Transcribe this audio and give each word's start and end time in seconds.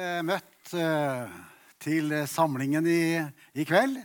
eh, 0.00 0.22
møtt 0.26 0.72
eh, 0.76 1.36
til 1.80 2.14
samlingen 2.28 2.88
i, 2.88 3.02
i 3.54 3.66
kveld. 3.68 3.98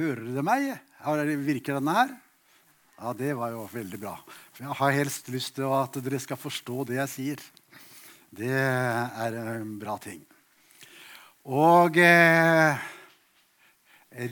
Hører 0.00 0.26
dere 0.26 0.44
meg? 0.46 0.68
Virker 1.46 1.78
denne 1.78 1.94
her? 1.96 2.12
Ja, 3.00 3.14
det 3.16 3.32
var 3.38 3.54
jo 3.54 3.64
veldig 3.72 3.98
bra. 4.02 4.18
For 4.52 4.66
jeg 4.66 4.76
har 4.82 4.96
helst 4.98 5.30
lyst 5.32 5.54
til 5.56 5.72
at 5.72 5.96
dere 6.04 6.20
skal 6.20 6.40
forstå 6.40 6.84
det 6.90 6.98
jeg 6.98 7.12
sier. 7.14 7.44
Det 8.30 8.52
er 8.52 9.36
en 9.56 9.78
bra 9.80 9.96
ting. 10.02 10.20
Og 11.48 11.96
eh, 11.96 12.76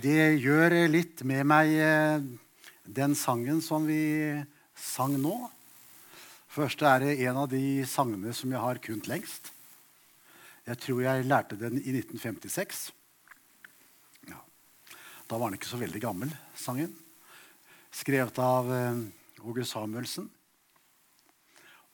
det 0.02 0.24
gjør 0.42 0.76
litt 0.92 1.24
med 1.24 1.46
meg 1.48 1.72
eh, 1.80 2.26
den 2.84 3.16
sangen 3.16 3.62
som 3.64 3.88
vi 3.88 4.36
sang 4.76 5.16
nå. 5.18 5.36
Først 6.52 6.84
er 6.84 7.06
det 7.06 7.20
en 7.24 7.40
av 7.44 7.48
de 7.50 7.86
sangene 7.88 8.34
som 8.36 8.52
jeg 8.52 8.60
har 8.60 8.82
kunnet 8.84 9.08
lengst. 9.08 9.52
Jeg 10.68 10.76
tror 10.82 10.98
jeg 11.00 11.24
lærte 11.24 11.56
den 11.56 11.78
i 11.80 11.94
1956. 11.96 12.80
Ja. 14.28 14.36
Da 15.24 15.38
var 15.40 15.48
den 15.48 15.56
ikke 15.56 15.70
så 15.70 15.80
veldig 15.80 16.02
gammel, 16.02 16.34
sangen. 16.60 16.92
Skrevet 17.88 18.36
av 18.44 18.68
eh, 18.76 19.00
Åge 19.48 19.64
Samuelsen. 19.64 20.28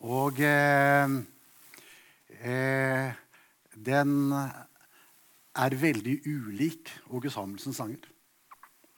Og 0.02 0.42
eh, 0.42 1.14
eh, 2.42 3.14
den 3.78 4.34
er 4.34 5.78
veldig 5.86 6.18
ulik 6.26 6.90
Åge 7.14 7.30
Samuelsens 7.30 7.78
sanger. 7.78 8.10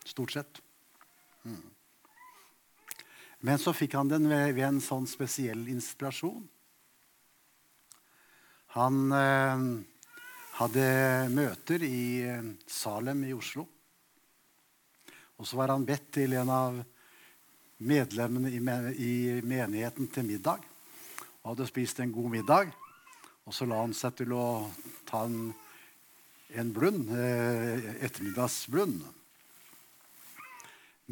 Stort 0.09 0.33
sett. 0.33 0.65
Mm. 1.45 1.61
Men 3.45 3.61
så 3.61 3.77
fikk 3.77 4.01
han 4.01 4.09
den 4.09 4.33
ved, 4.33 4.55
ved 4.57 4.71
en 4.71 4.81
sånn 4.81 5.05
spesiell 5.05 5.69
inspirasjon. 5.69 6.47
Han 8.77 9.09
eh, 9.17 9.63
hadde 10.59 10.87
møter 11.33 11.81
i 11.87 12.01
eh, 12.29 12.49
Salem 12.69 13.23
i 13.25 13.33
Oslo. 13.33 13.63
Og 15.41 15.49
så 15.49 15.57
var 15.57 15.73
han 15.73 15.87
bedt 15.89 16.11
til 16.19 16.35
en 16.37 16.51
av 16.53 16.77
medlemmene 17.89 18.51
i, 18.93 19.41
menigheten 19.41 20.11
til 20.13 20.29
middag. 20.29 20.61
Og 21.41 21.55
hadde 21.55 21.69
spist 21.71 22.03
en 22.05 22.13
god 22.13 22.35
middag. 22.35 22.75
Og 23.49 23.57
så 23.57 23.65
la 23.65 23.79
han 23.81 23.95
seg 23.97 24.19
til 24.19 24.35
å 24.37 24.67
ta 25.09 25.23
en, 25.25 25.55
en 26.53 26.73
blund, 26.77 27.15
eh, 27.17 27.97
ettermiddagsblund. 28.05 28.99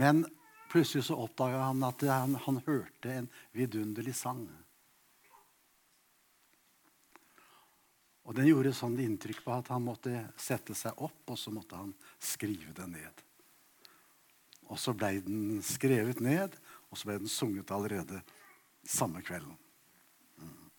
Men 0.04 0.20
plutselig 0.68 1.06
så 1.08 1.16
oppdaga 1.24 1.64
han 1.70 1.80
at 1.88 2.04
han, 2.12 2.36
han 2.44 2.60
hørte 2.68 3.16
en 3.22 3.32
vidunderlig 3.56 4.16
sang. 4.20 4.44
Og 8.24 8.36
den 8.36 8.48
gjorde 8.48 8.72
sånn 8.72 8.96
inntrykk 9.04 9.42
på 9.44 9.52
at 9.52 9.68
han 9.72 9.84
måtte 9.84 10.24
sette 10.40 10.76
seg 10.76 10.96
opp, 11.04 11.20
og 11.28 11.36
så 11.36 11.52
måtte 11.52 11.76
han 11.76 11.92
skrive 12.22 12.72
det 12.76 12.86
ned. 12.88 13.24
Og 14.72 14.80
så 14.80 14.94
ble 14.96 15.18
den 15.26 15.60
skrevet 15.64 16.22
ned, 16.24 16.54
og 16.88 16.96
så 16.96 17.10
ble 17.10 17.18
den 17.20 17.30
sunget 17.30 17.72
allerede 17.74 18.22
samme 18.88 19.20
kvelden. 19.24 19.56
Mm. 20.40 20.70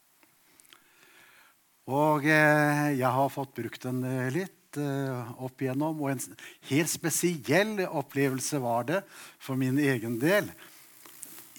Og 1.93 2.25
eh, 2.25 2.95
jeg 2.97 3.11
har 3.17 3.33
fått 3.33 3.53
brukt 3.59 3.85
den 3.85 4.01
eh, 4.09 4.31
litt 4.33 4.79
eh, 4.81 5.35
opp 5.45 5.61
igjennom. 5.61 6.01
Og 6.01 6.15
en 6.15 6.39
helt 6.71 6.91
spesiell 6.91 7.83
opplevelse 7.85 8.61
var 8.63 8.89
det 8.89 9.03
for 9.37 9.59
min 9.59 9.77
egen 9.81 10.17
del 10.21 10.49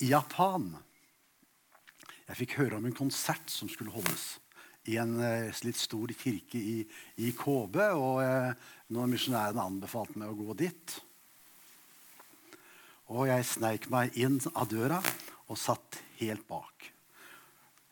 i 0.03 0.11
Japan. 0.11 0.73
Jeg 2.27 2.41
fikk 2.43 2.59
høre 2.59 2.81
om 2.81 2.91
en 2.91 2.99
konsert 3.05 3.55
som 3.55 3.71
skulle 3.71 3.95
holdes 3.95 4.35
i 4.93 4.97
en 5.03 5.17
uh, 5.21 5.53
litt 5.67 5.79
stor 5.81 6.13
kirke 6.17 6.61
i, 6.61 6.79
i 7.23 7.33
Kåbe. 7.37 7.91
Og 7.97 8.23
uh, 8.23 8.73
noen 8.95 9.13
misjonærene 9.15 9.65
anbefalte 9.65 10.19
meg 10.21 10.33
å 10.33 10.39
gå 10.39 10.57
dit. 10.63 10.97
Og 13.15 13.29
jeg 13.31 13.47
sneik 13.47 13.91
meg 13.93 14.17
inn 14.19 14.41
av 14.55 14.71
døra 14.71 15.01
og 15.47 15.59
satt 15.61 16.01
helt 16.19 16.47
bak. 16.49 16.91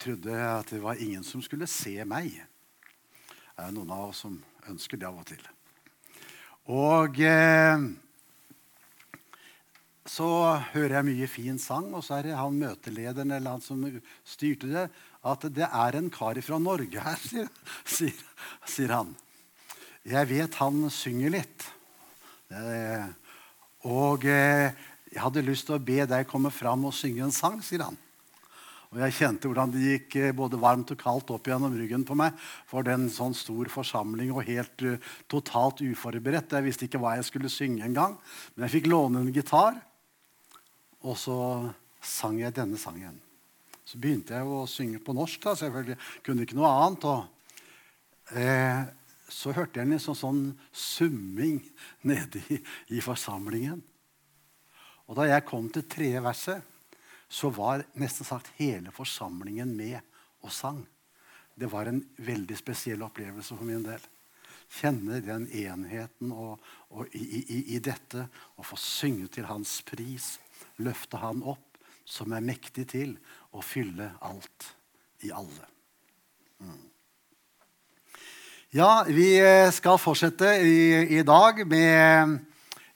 Trodde 0.02 0.34
at 0.34 0.72
det 0.74 0.82
var 0.82 1.00
ingen 1.00 1.24
som 1.24 1.42
skulle 1.42 1.70
se 1.70 1.96
meg. 2.08 2.32
Det 3.54 3.62
er 3.62 3.74
noen 3.74 3.92
av 3.94 4.08
oss 4.10 4.24
som 4.24 4.40
ønsker 4.70 4.98
det 4.98 5.06
av 5.06 5.20
og 5.20 5.28
til. 5.28 5.44
Og 6.74 7.20
eh, 7.20 7.84
så 10.08 10.28
hører 10.72 10.98
jeg 10.98 11.08
mye 11.10 11.28
fin 11.30 11.60
sang, 11.60 11.90
og 11.94 12.04
så 12.04 12.18
er 12.18 12.28
det 12.28 12.38
han 12.38 12.56
møtelederen 12.58 13.34
eller 13.36 13.56
han 13.56 13.64
som 13.64 13.84
styrte 14.26 14.70
det, 14.72 14.86
at 15.24 15.46
det 15.56 15.66
er 15.66 15.98
en 15.98 16.10
kar 16.12 16.38
fra 16.44 16.60
Norge 16.60 17.00
her, 17.00 17.20
sier, 17.20 17.48
sier, 17.88 18.24
sier 18.68 18.92
han. 18.92 19.14
Jeg 20.04 20.28
vet 20.28 20.58
han 20.60 20.84
synger 20.92 21.32
litt. 21.38 21.68
Eh, 22.52 23.06
og 23.88 24.26
eh, 24.28 24.68
jeg 25.14 25.22
hadde 25.22 25.46
lyst 25.46 25.68
til 25.68 25.78
å 25.78 25.84
be 25.84 26.04
deg 26.08 26.28
komme 26.28 26.52
fram 26.52 26.84
og 26.88 26.96
synge 26.96 27.24
en 27.24 27.32
sang, 27.34 27.60
sier 27.64 27.86
han. 27.86 27.96
Og 28.94 29.00
jeg 29.02 29.16
kjente 29.16 29.50
hvordan 29.50 29.72
det 29.74 29.82
gikk 29.82 30.16
eh, 30.20 30.34
både 30.36 30.60
varmt 30.60 30.92
og 30.94 31.00
kaldt 31.00 31.32
opp 31.34 31.48
gjennom 31.50 31.74
ryggen 31.74 32.04
på 32.06 32.14
meg. 32.20 32.36
For 32.70 32.86
den 32.86 33.08
sånn 33.10 33.34
stor 33.34 33.70
forsamling 33.72 34.30
og 34.30 34.44
helt 34.46 34.86
uh, 34.86 35.10
totalt 35.30 35.82
uforberedt. 35.82 36.54
Jeg 36.54 36.68
visste 36.68 36.86
ikke 36.86 37.00
hva 37.02 37.16
jeg 37.18 37.26
skulle 37.26 37.50
synge 37.50 37.82
engang. 37.88 38.14
Men 38.54 38.68
jeg 38.68 38.76
fikk 38.76 38.92
låne 38.92 39.24
en 39.24 39.34
gitar, 39.34 39.80
og 41.02 41.18
så 41.18 41.38
sang 42.04 42.38
jeg 42.38 42.54
denne 42.54 42.78
sangen. 42.78 43.18
Så 43.84 44.00
begynte 44.00 44.36
jeg 44.36 44.48
å 44.48 44.64
synge 44.70 45.00
på 45.04 45.14
norsk. 45.16 45.40
da, 45.44 45.54
selvfølgelig. 45.54 45.96
Kunne 46.24 46.44
ikke 46.44 46.56
noe 46.56 46.70
annet. 46.72 47.04
Og, 47.04 47.26
eh, 48.32 48.84
så 49.28 49.52
hørte 49.52 49.80
jeg 49.80 49.90
en 49.90 50.00
sånn, 50.00 50.16
sånn 50.16 50.44
summing 50.72 51.60
nede 52.02 52.40
i, 52.48 52.60
i, 52.88 53.00
forsamlingen. 53.00 53.82
Og 55.08 55.16
da 55.16 55.28
jeg 55.28 55.44
kom 55.44 55.68
til 55.68 55.84
tredje 55.88 56.22
verset, 56.24 56.62
så 57.28 57.50
var 57.50 57.84
nesten 57.98 58.26
sagt 58.26 58.52
hele 58.56 58.92
forsamlingen 58.94 59.74
med 59.76 60.00
og 60.44 60.52
sang. 60.52 60.84
Det 61.54 61.68
var 61.70 61.86
en 61.86 62.00
veldig 62.16 62.56
spesiell 62.56 63.02
opplevelse 63.04 63.56
for 63.56 63.68
min 63.68 63.84
del. 63.84 64.00
Kjenne 64.74 65.20
den 65.22 65.46
enheten 65.52 66.32
og, 66.32 66.62
og 66.90 67.12
i, 67.14 67.22
i, 67.42 67.58
i, 67.76 67.78
dette. 67.78 68.26
Å 68.56 68.64
få 68.64 68.78
synge 68.80 69.28
til 69.34 69.46
hans 69.48 69.80
pris. 69.86 70.34
Løfte 70.82 71.20
han 71.22 71.42
opp, 71.46 71.73
som 72.04 72.32
er 72.36 72.44
mektig 72.44 72.86
til 72.92 73.14
å 73.54 73.62
fylle 73.64 74.12
alt 74.24 74.68
i 75.24 75.32
alle. 75.32 75.68
Mm. 76.60 76.82
Ja, 78.74 79.04
vi 79.06 79.28
eh, 79.38 79.70
skal 79.70 80.00
fortsette 80.02 80.56
i, 80.66 80.76
i, 81.18 81.22
dag 81.22 81.60
med 81.70 82.38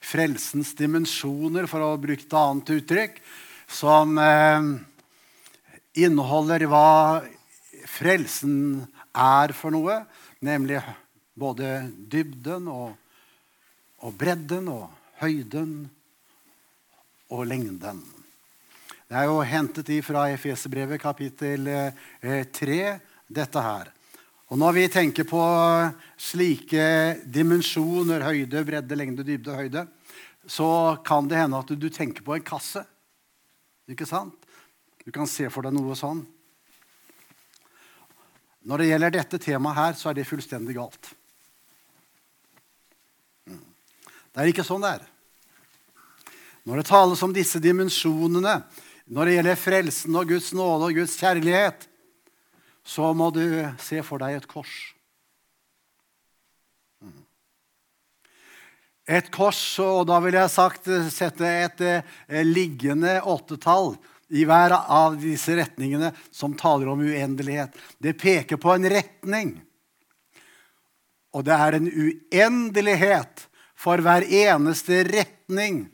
frelsens 0.03 0.73
dimensjoner, 0.75 1.69
for 1.71 1.85
å 1.85 1.99
bruke 2.01 2.25
et 2.25 2.35
annet 2.35 2.73
uttrykk, 2.75 3.21
som 3.69 4.17
eh, 4.19 4.69
inneholder 6.03 6.67
hva 6.69 6.89
frelsen 7.89 8.83
er 9.15 9.55
for 9.55 9.73
noe, 9.73 10.01
nemlig 10.45 10.81
både 11.39 11.87
dybden 12.11 12.67
og, 12.71 12.93
og 14.03 14.15
bredden 14.19 14.67
og 14.73 14.89
høyden 15.23 15.75
og 17.31 17.45
lengden. 17.47 18.03
Det 19.09 19.17
er 19.17 19.25
jo 19.25 19.39
hentet 19.41 19.87
fra 20.05 20.27
Efeserbrevet 20.29 21.01
kapittel 21.01 21.65
3, 21.65 22.75
eh, 22.77 22.97
dette 23.25 23.61
her. 23.65 23.87
Og 24.53 24.57
når 24.61 24.73
vi 24.75 24.83
tenker 24.93 25.25
på 25.25 25.39
slike 26.13 26.83
dimensjoner, 27.25 28.21
høyde, 28.21 28.61
bredde, 28.67 28.97
lengde, 28.99 29.23
dybde, 29.25 29.55
høyde, 29.57 29.81
så 30.45 30.67
kan 31.01 31.25
det 31.25 31.39
hende 31.41 31.57
at 31.57 31.73
du, 31.73 31.87
tenker 31.89 32.21
på 32.21 32.35
en 32.35 32.45
kasse. 32.45 32.83
Ikke 33.89 34.05
sant? 34.05 34.45
Du 35.01 35.09
kan 35.09 35.25
se 35.25 35.49
for 35.49 35.65
deg 35.65 35.73
noe 35.73 35.97
sånn. 35.97 36.21
Når 38.61 38.83
det 38.83 38.89
gjelder 38.91 39.15
dette 39.15 39.39
temaet 39.41 39.79
her, 39.79 39.97
så 39.97 40.11
er 40.11 40.19
det 40.19 40.27
fullstendig 40.29 40.75
galt. 40.77 41.09
Mm. 43.49 43.65
Det 44.29 44.45
er 44.45 44.51
ikke 44.53 44.67
sånn 44.69 44.85
det 44.85 44.93
er. 44.99 45.09
Når 46.69 46.83
det 46.83 46.85
tales 46.91 47.25
om 47.25 47.33
disse 47.33 47.57
dimensjonene, 47.63 48.53
når 49.09 49.25
det 49.25 49.37
gjelder 49.37 49.57
frelsen 49.57 50.17
og 50.19 50.29
Guds 50.29 50.51
nåde 50.53 50.89
og 50.89 50.99
Guds 50.99 51.15
kjærlighet, 51.17 51.87
så 52.85 53.09
må 53.17 53.29
du 53.33 53.43
se 53.81 54.03
for 54.05 54.21
deg 54.21 54.37
et 54.37 54.47
kors. 54.49 54.73
Mm. 57.01 57.25
Et 59.09 59.31
kors, 59.33 59.61
og 59.81 60.05
da 60.09 60.19
vil 60.23 60.37
jeg 60.37 60.53
sagt 60.53 60.89
sette 61.13 61.49
et 61.65 61.83
eh, 61.85 62.45
liggende 62.45 63.17
åttetall 63.25 63.95
i 64.29 64.45
hver 64.45 64.77
av 64.77 65.17
disse 65.21 65.57
retningene 65.57 66.13
som 66.29 66.53
taler 66.57 66.91
om 66.93 67.01
uendelighet. 67.01 67.73
Det 67.97 68.13
peker 68.17 68.61
på 68.61 68.75
en 68.75 68.89
retning. 68.93 69.55
Og 71.33 71.45
det 71.45 71.57
er 71.57 71.77
en 71.77 71.89
uendelighet 71.89 73.47
for 73.77 74.01
hver 74.05 74.25
eneste 74.25 75.01
retning 75.09 75.87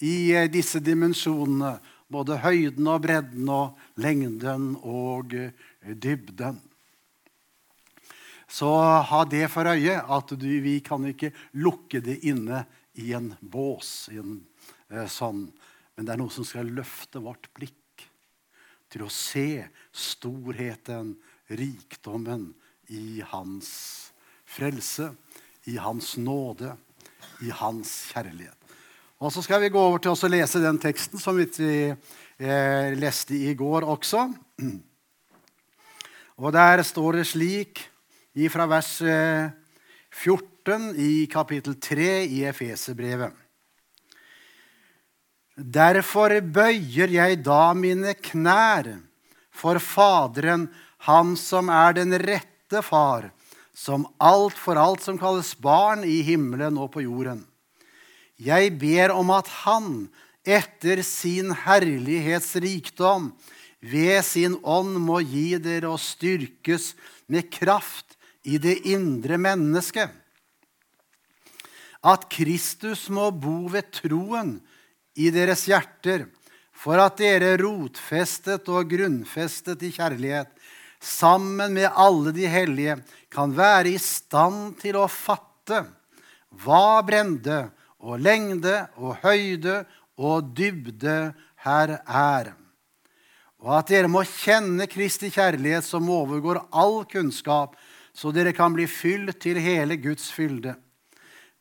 i 0.00 0.32
eh, 0.32 0.48
disse 0.48 0.80
dimensjonene 0.80 1.76
både 2.14 2.38
høyden 2.42 2.86
og 2.90 3.02
bredden 3.04 3.50
og 3.50 3.98
lengden 4.00 4.72
og 4.80 5.34
eh, 5.36 5.52
dybden. 5.82 6.60
Så 8.48 8.70
ha 9.08 9.24
det 9.26 9.48
for 9.50 9.66
øye 9.66 9.98
at 9.98 10.34
du, 10.38 10.48
vi 10.62 10.78
kan 10.84 11.04
ikke 11.10 11.32
lukke 11.58 11.98
det 12.04 12.20
inne 12.28 12.64
i 13.02 13.10
en 13.16 13.32
bås. 13.40 14.08
I 14.14 14.20
en, 14.22 14.38
eh, 14.90 15.08
sånn. 15.10 15.48
Men 15.96 16.06
det 16.06 16.14
er 16.14 16.22
noe 16.22 16.34
som 16.34 16.46
skal 16.46 16.70
løfte 16.74 17.22
vårt 17.22 17.50
blikk 17.56 18.06
til 18.94 19.06
å 19.06 19.10
se 19.10 19.64
storheten, 19.90 21.16
rikdommen, 21.50 22.52
i 22.92 23.22
hans 23.24 23.70
frelse, 24.44 25.08
i 25.64 25.78
hans 25.80 26.16
nåde, 26.20 26.74
i 27.42 27.50
hans 27.50 27.94
kjærlighet. 28.12 28.63
Og 29.22 29.32
Så 29.32 29.44
skal 29.44 29.62
vi 29.62 29.70
gå 29.70 29.78
over 29.78 30.02
til 30.02 30.10
å 30.10 30.30
lese 30.32 30.62
den 30.62 30.78
teksten 30.82 31.22
som 31.22 31.38
vi 31.38 31.46
eh, 31.86 32.94
leste 32.98 33.36
i 33.38 33.54
går 33.54 33.86
også. 33.86 34.26
Og 36.42 36.50
Der 36.52 36.82
står 36.82 37.20
det 37.20 37.28
slik 37.30 37.84
fra 38.50 38.66
vers 38.66 38.98
14 38.98 40.90
eh, 40.90 40.98
i 40.98 41.26
kapittel 41.30 41.78
3 41.78 42.10
i 42.26 42.42
Efeserbrevet. 42.50 43.30
Derfor 45.54 46.34
bøyer 46.42 47.14
jeg 47.14 47.38
da 47.46 47.68
mine 47.78 48.16
knær 48.18 48.96
for 49.54 49.78
Faderen, 49.78 50.66
Han 51.06 51.36
som 51.36 51.68
er 51.68 51.92
den 52.00 52.16
rette 52.16 52.80
far, 52.82 53.28
som 53.76 54.06
alt 54.18 54.56
for 54.58 54.80
alt 54.80 55.04
som 55.04 55.18
kalles 55.20 55.52
barn 55.54 56.02
i 56.02 56.22
himmelen 56.24 56.78
og 56.80 56.90
på 56.96 57.04
jorden. 57.04 57.44
Jeg 58.44 58.74
ber 58.80 59.14
om 59.14 59.32
at 59.32 59.48
Han, 59.64 60.08
etter 60.44 61.00
sin 61.06 61.54
herlighetsrikdom, 61.64 63.30
ved 63.84 64.20
sin 64.24 64.58
ånd 64.60 64.98
må 65.00 65.20
gi 65.24 65.56
dere 65.60 65.92
å 65.92 66.00
styrkes 66.00 66.92
med 67.32 67.50
kraft 67.52 68.16
i 68.44 68.58
det 68.60 68.78
indre 68.88 69.38
mennesket. 69.40 70.12
At 72.04 72.28
Kristus 72.32 73.06
må 73.08 73.30
bo 73.32 73.64
ved 73.72 73.88
troen 73.96 74.58
i 75.16 75.30
deres 75.32 75.64
hjerter, 75.68 76.26
for 76.74 77.00
at 77.00 77.16
dere 77.20 77.54
rotfestet 77.60 78.68
og 78.68 78.90
grunnfestet 78.92 79.84
i 79.86 79.92
kjærlighet, 79.94 80.50
sammen 81.00 81.76
med 81.76 81.88
alle 81.88 82.32
de 82.36 82.48
hellige, 82.48 82.98
kan 83.32 83.52
være 83.56 83.94
i 83.94 84.00
stand 84.00 84.76
til 84.80 84.98
å 85.00 85.08
fatte 85.08 85.84
hva 86.64 87.00
brende 87.06 87.64
og 88.04 88.20
lengde 88.20 88.84
og 89.00 89.16
høyde 89.24 89.82
og 90.20 90.52
dybde 90.56 91.32
her 91.64 91.96
er. 92.04 92.52
Og 93.64 93.72
at 93.78 93.88
dere 93.88 94.10
må 94.12 94.20
kjenne 94.28 94.86
Kristi 94.90 95.30
kjærlighet 95.32 95.86
som 95.86 96.10
overgår 96.12 96.60
all 96.68 97.02
kunnskap, 97.08 97.78
så 98.12 98.30
dere 98.30 98.52
kan 98.54 98.74
bli 98.76 98.84
fylt 98.86 99.40
til 99.42 99.58
hele 99.58 99.96
Guds 99.96 100.28
fylde. 100.30 100.76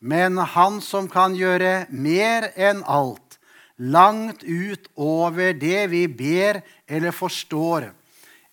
Men 0.04 0.38
Han 0.38 0.82
som 0.84 1.08
kan 1.08 1.36
gjøre 1.36 1.88
mer 1.90 2.52
enn 2.60 2.84
alt, 2.84 3.40
langt 3.80 4.44
ut 4.44 4.90
over 5.00 5.56
det 5.56 5.88
vi 5.96 6.06
ber 6.12 6.60
eller 6.88 7.16
forstår, 7.16 7.88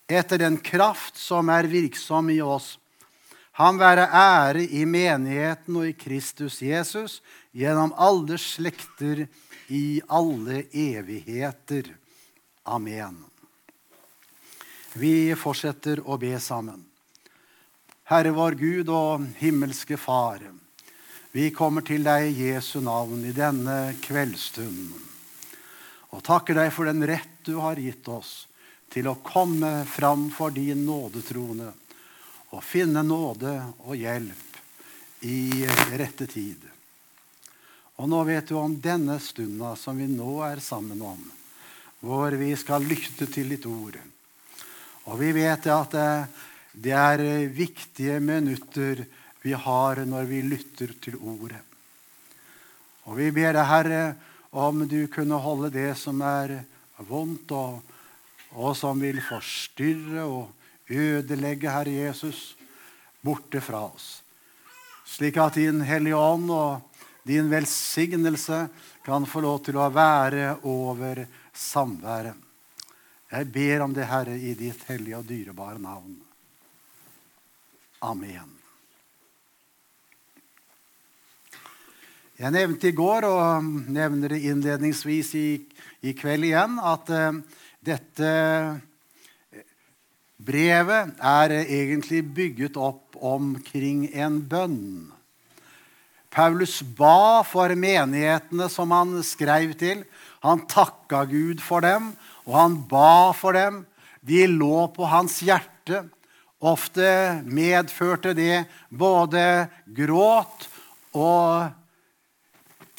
etter 0.07 0.39
den 0.39 0.57
kraft 0.63 1.19
som 1.19 1.51
er 1.51 1.67
virksom 1.67 2.31
i 2.31 2.39
oss, 2.41 2.77
han 3.59 3.79
være 3.79 4.07
ære 4.07 4.63
i 4.63 4.85
menigheten 4.87 5.75
og 5.75 5.89
i 5.89 5.95
Kristus 5.97 6.61
Jesus 6.63 7.19
gjennom 7.51 7.91
alle 7.99 8.37
slekter 8.39 9.25
i 9.71 10.01
alle 10.07 10.63
evigheter. 10.71 11.89
Amen. 12.63 13.17
Vi 14.93 15.31
fortsetter 15.39 16.01
å 16.03 16.17
be 16.19 16.33
sammen. 16.39 16.79
Herre 18.11 18.31
vår 18.35 18.57
Gud 18.59 18.89
og 18.91 19.27
himmelske 19.39 19.99
Far. 19.99 20.43
Vi 21.31 21.47
kommer 21.55 21.83
til 21.87 22.03
deg 22.03 22.27
i 22.27 22.49
Jesu 22.49 22.81
navn 22.83 23.23
i 23.23 23.31
denne 23.35 23.93
kveldsstunden. 24.03 25.07
Og 26.11 26.23
takker 26.27 26.59
deg 26.59 26.73
for 26.75 26.91
den 26.91 27.03
rett 27.07 27.39
du 27.47 27.55
har 27.63 27.79
gitt 27.79 28.07
oss 28.11 28.49
til 28.91 29.07
å 29.07 29.19
komme 29.23 29.85
fram 29.87 30.27
for 30.35 30.51
din 30.51 30.83
nådetrone 30.83 31.71
og 32.51 32.63
finne 32.63 33.03
nåde 33.05 33.53
og 33.87 33.95
hjelp 33.95 34.57
i 35.27 35.63
rette 35.97 36.27
tid. 36.27 36.63
Og 38.01 38.09
nå 38.09 38.23
vet 38.27 38.49
du 38.49 38.55
om 38.57 38.73
denne 38.81 39.19
stunda 39.21 39.75
som 39.77 39.99
vi 39.99 40.07
nå 40.09 40.39
er 40.47 40.61
sammen 40.63 41.01
om, 41.05 41.19
hvor 42.01 42.33
vi 42.39 42.49
skal 42.57 42.85
lytte 42.87 43.27
til 43.29 43.53
ditt 43.53 43.67
ord. 43.69 43.99
Og 45.05 45.19
vi 45.21 45.31
vet 45.35 45.67
at 45.69 45.97
det 46.71 46.95
er 46.97 47.23
viktige 47.53 48.19
minutter 48.23 49.05
vi 49.41 49.53
har 49.53 50.01
når 50.05 50.27
vi 50.29 50.41
lytter 50.45 50.93
til 51.01 51.17
ordet. 51.17 51.61
Og 53.09 53.17
vi 53.17 53.31
ber 53.33 53.55
deg, 53.55 53.65
Herre, 53.65 54.01
om 54.51 54.83
du 54.89 54.99
kunne 55.09 55.39
holde 55.41 55.71
det 55.73 55.93
som 55.97 56.21
er 56.25 56.59
vondt, 57.07 57.53
og, 57.55 57.79
og 58.53 58.75
som 58.77 58.99
vil 59.01 59.21
forstyrre 59.25 60.25
og 60.25 60.60
ødelegge 60.91 61.71
Herre 61.71 61.93
Jesus 62.07 62.55
borte 63.21 63.61
fra 63.61 63.85
oss. 63.87 64.21
Slik 65.05 65.37
at 65.41 65.59
Din 65.59 65.81
Hellige 65.85 66.17
Ånd 66.17 66.51
og 66.51 66.91
din 67.27 67.49
velsignelse 67.51 68.67
kan 69.05 69.25
få 69.29 69.43
lov 69.43 69.59
til 69.65 69.77
å 69.77 69.89
være 69.93 70.55
over 70.69 71.25
samværet. 71.53 72.37
Jeg 73.31 73.47
ber 73.53 73.85
om 73.85 73.93
det, 73.95 74.09
Herre, 74.09 74.35
i 74.35 74.55
ditt 74.59 74.81
hellige 74.89 75.21
og 75.21 75.27
dyrebare 75.29 75.79
navn. 75.79 76.17
Amen. 78.03 78.57
Jeg 82.41 82.51
nevnte 82.51 82.89
i 82.89 82.97
går, 82.97 83.27
og 83.29 83.67
nevner 83.93 84.33
det 84.33 84.41
innledningsvis 84.49 85.35
i, 85.37 85.49
i 86.09 86.15
kveld 86.17 86.47
igjen, 86.49 86.79
at 86.81 87.11
uh, 87.13 87.37
dette 87.85 88.31
Brevet 90.41 91.19
er 91.21 91.53
egentlig 91.61 92.23
bygget 92.33 92.77
opp 92.79 93.17
omkring 93.21 94.07
en 94.09 94.39
bønn. 94.49 95.11
Paulus 96.31 96.79
ba 96.81 97.43
for 97.45 97.73
menighetene 97.77 98.69
som 98.71 98.93
han 98.95 99.19
skrev 99.27 99.75
til. 99.77 100.05
Han 100.41 100.63
takka 100.71 101.25
Gud 101.29 101.61
for 101.61 101.85
dem, 101.85 102.13
og 102.47 102.55
han 102.57 102.77
ba 102.89 103.33
for 103.37 103.53
dem. 103.53 103.83
De 104.25 104.47
lå 104.49 104.87
på 104.95 105.05
hans 105.11 105.41
hjerte. 105.45 106.05
Ofte 106.61 107.41
medførte 107.45 108.33
det 108.37 108.63
både 108.89 109.43
gråt 109.85 110.67
og 111.17 111.69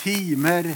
timer, 0.02 0.68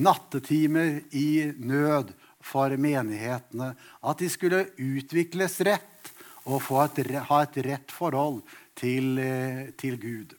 nattetimer 0.00 0.98
i 1.16 1.52
nød 1.56 2.12
for 2.44 2.72
menighetene. 2.76 3.72
At 4.02 4.20
de 4.20 4.28
skulle 4.32 4.66
utvikles 4.76 5.60
rett 5.64 5.99
og 6.48 6.64
et, 6.84 7.10
ha 7.28 7.42
et 7.44 7.58
rett 7.66 7.92
forhold 7.92 8.40
til, 8.78 9.18
eh, 9.18 9.70
til 9.76 9.98
Gud. 10.00 10.34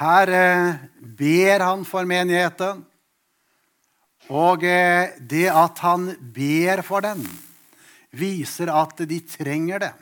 Her 0.00 0.28
eh, 0.28 0.74
ber 0.98 1.62
han 1.62 1.84
for 1.84 2.06
menigheten. 2.08 2.82
Og 4.32 4.64
eh, 4.64 5.12
det 5.20 5.50
at 5.52 5.78
han 5.84 6.08
ber 6.34 6.82
for 6.82 7.04
den, 7.04 7.22
viser 8.16 8.72
at 8.72 9.04
de 9.04 9.20
trenger 9.28 9.84
det. 9.84 9.94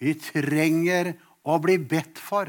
Vi 0.00 0.14
trenger 0.14 1.12
å 1.44 1.58
bli 1.60 1.76
bedt 1.82 2.20
for. 2.22 2.48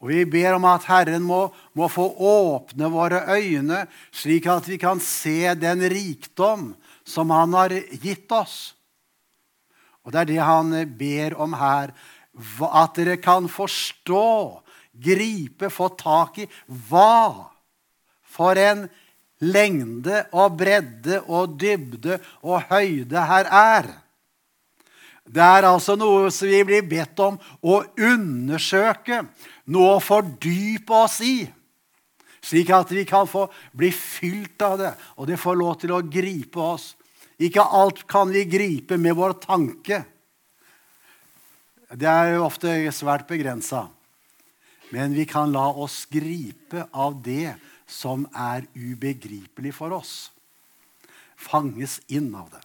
Og 0.00 0.08
vi 0.08 0.24
ber 0.24 0.56
om 0.56 0.64
at 0.64 0.86
Herren 0.88 1.22
må, 1.22 1.42
må, 1.76 1.86
få 1.92 2.06
åpne 2.16 2.88
våre 2.90 3.20
øyne, 3.36 3.84
slik 4.10 4.48
at 4.48 4.66
vi 4.70 4.80
kan 4.80 5.02
se 5.04 5.52
den 5.60 5.84
rikdom 5.92 6.72
som 7.04 7.30
Han 7.34 7.52
har 7.54 7.74
gitt 8.00 8.32
oss. 8.32 8.72
Og 10.10 10.14
det 10.16 10.24
er 10.24 10.30
det 10.32 10.42
han 10.42 10.72
ber 10.98 11.36
om 11.38 11.52
her. 11.54 11.92
At 12.66 12.96
dere 12.98 13.14
kan 13.22 13.44
forstå, 13.46 14.26
gripe, 14.90 15.70
få 15.70 15.86
tak 15.94 16.40
i 16.42 16.48
hva 16.90 17.46
for 18.26 18.58
en 18.58 18.88
lengde 19.38 20.24
og 20.34 20.58
bredde 20.58 21.20
og 21.30 21.54
dybde 21.62 22.18
og 22.42 22.66
høyde 22.72 23.22
her 23.30 23.46
er. 23.54 23.92
Det 25.30 25.46
er 25.46 25.70
altså 25.70 25.94
noe 25.94 26.26
som 26.34 26.50
vi 26.50 26.64
blir 26.66 26.82
bedt 26.90 27.22
om 27.22 27.38
å 27.62 27.80
undersøke, 27.94 29.22
noe 29.70 29.94
å 29.94 30.02
fordype 30.02 31.04
oss 31.06 31.20
i. 31.22 31.44
Slik 32.42 32.74
at 32.74 32.90
vi 32.90 33.06
kan 33.06 33.30
få 33.30 33.46
bli 33.70 33.92
fylt 33.94 34.58
av 34.66 34.80
det, 34.80 34.96
og 35.14 35.30
det 35.30 35.38
får 35.38 35.62
lov 35.62 35.78
til 35.84 35.94
å 35.94 36.02
gripe 36.02 36.58
oss. 36.58 36.96
Ikke 37.40 37.64
alt 37.64 38.04
kan 38.10 38.28
vi 38.32 38.44
gripe 38.44 38.98
med 39.00 39.16
vår 39.16 39.38
tanke. 39.40 40.02
Det 41.90 42.06
er 42.06 42.34
jo 42.34 42.44
ofte 42.44 42.74
svært 42.92 43.26
begrensa. 43.30 43.86
Men 44.90 45.14
vi 45.16 45.24
kan 45.26 45.52
la 45.54 45.70
oss 45.72 46.04
gripe 46.10 46.84
av 46.92 47.16
det 47.24 47.54
som 47.90 48.26
er 48.36 48.66
ubegripelig 48.74 49.72
for 49.74 49.94
oss. 49.96 50.30
Fanges 51.40 52.00
inn 52.12 52.28
av 52.36 52.50
det. 52.52 52.62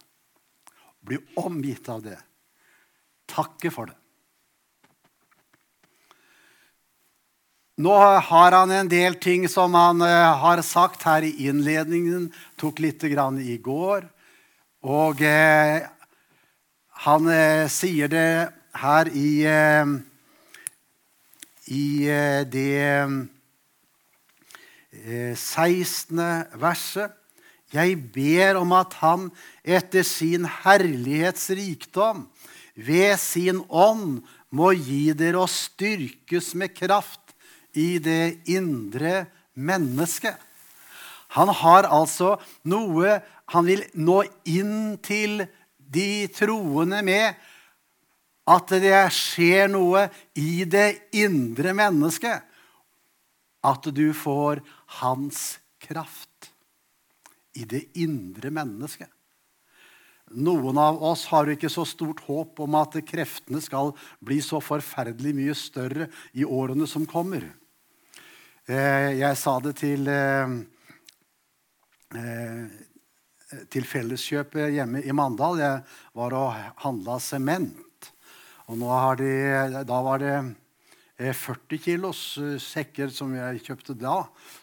Bli 1.06 1.20
omgitt 1.40 1.88
av 1.88 2.02
det. 2.04 2.18
Takke 3.30 3.70
for 3.72 3.88
det. 3.90 3.96
Nå 7.76 7.92
har 7.92 8.52
han 8.56 8.70
en 8.72 8.88
del 8.88 9.18
ting 9.20 9.44
som 9.52 9.74
han 9.76 10.00
eh, 10.00 10.36
har 10.40 10.62
sagt 10.64 11.02
her 11.04 11.24
i 11.26 11.48
innledningen. 11.48 12.30
Tok 12.56 12.80
litt 12.80 13.04
grann 13.12 13.36
i 13.42 13.58
går. 13.60 14.06
Og 14.86 15.18
eh, 15.26 15.82
han 17.02 17.24
eh, 17.26 17.66
sier 17.66 18.06
det 18.06 18.52
her 18.78 19.08
i, 19.10 19.30
eh, 19.50 19.88
i 21.74 21.86
eh, 22.06 22.44
det 22.46 22.70
16. 25.34 26.20
Eh, 26.22 26.54
verset. 26.62 27.10
Jeg 27.74 27.98
ber 28.14 28.60
om 28.60 28.76
at 28.78 28.94
han 29.02 29.26
etter 29.66 30.06
sin 30.06 30.46
herlighets 30.62 31.50
rikdom 31.50 32.28
ved 32.78 33.18
sin 33.18 33.64
ånd 33.66 34.20
må 34.54 34.70
gi 34.78 35.10
dere 35.18 35.42
å 35.42 35.50
styrkes 35.50 36.54
med 36.54 36.76
kraft 36.78 37.34
i 37.74 37.98
det 37.98 38.38
indre 38.46 39.24
mennesket. 39.58 40.38
Han 41.36 41.52
har 41.52 41.88
altså 41.92 42.36
noe 42.68 43.20
han 43.52 43.66
vil 43.68 43.84
nå 43.94 44.22
inn 44.50 44.96
til 45.04 45.44
de 45.78 46.26
troende 46.34 47.02
med. 47.06 47.36
At 48.46 48.70
det 48.82 48.98
skjer 49.14 49.70
noe 49.70 50.06
i 50.38 50.64
det 50.70 51.10
indre 51.18 51.74
mennesket. 51.74 52.42
At 53.66 53.88
du 53.90 54.10
får 54.14 54.62
hans 55.02 55.58
kraft 55.82 56.50
i 57.58 57.66
det 57.66 57.88
indre 57.98 58.52
mennesket. 58.54 59.10
Noen 60.36 60.78
av 60.82 60.98
oss 61.06 61.24
har 61.30 61.46
ikke 61.52 61.70
så 61.70 61.84
stort 61.86 62.24
håp 62.26 62.58
om 62.64 62.74
at 62.78 62.98
kreftene 63.06 63.60
skal 63.62 63.92
bli 64.18 64.40
så 64.42 64.58
forferdelig 64.62 65.34
mye 65.38 65.54
større 65.54 66.08
i 66.34 66.42
årene 66.42 66.86
som 66.90 67.06
kommer. 67.06 67.46
Eh, 68.66 69.14
jeg 69.22 69.38
sa 69.38 69.60
det 69.62 69.76
til, 69.78 70.08
eh, 70.10 70.56
til 73.70 73.86
Felleskjøpet 73.86 74.74
hjemme 74.74 75.02
i 75.02 75.14
Mandal. 75.14 75.58
Jeg 75.60 75.82
var 76.16 76.36
og 76.36 76.54
handla 76.84 77.18
sement. 77.22 78.10
Og 78.66 78.78
de, 79.20 79.32
da 79.86 79.98
var 80.02 80.22
det 80.22 80.36
40 81.16 81.78
kilos 81.80 82.18
sekker 82.60 83.08
som 83.14 83.32
jeg 83.32 83.62
kjøpte 83.64 83.94
da. 83.96 84.18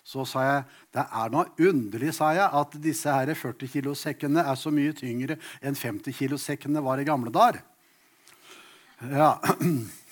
Så 0.05 0.25
sa 0.29 0.43
jeg 0.45 0.63
det 0.93 1.05
er 1.07 1.31
noe 1.33 1.49
underlig 1.57 2.13
sa 2.13 2.33
jeg, 2.37 2.45
at 2.45 2.77
disse 2.83 3.09
her 3.09 3.33
40 3.33 3.71
kilos 3.71 4.03
sekkene 4.05 4.43
er 4.45 4.59
så 4.59 4.69
mye 4.73 4.93
tyngre 4.93 5.39
enn 5.61 5.77
50 5.77 6.13
kilos 6.13 6.45
sekkene 6.45 6.83
var 6.85 7.01
i 7.01 7.07
gamle 7.07 7.33
dager. 7.33 7.63
Ja. 9.09 9.35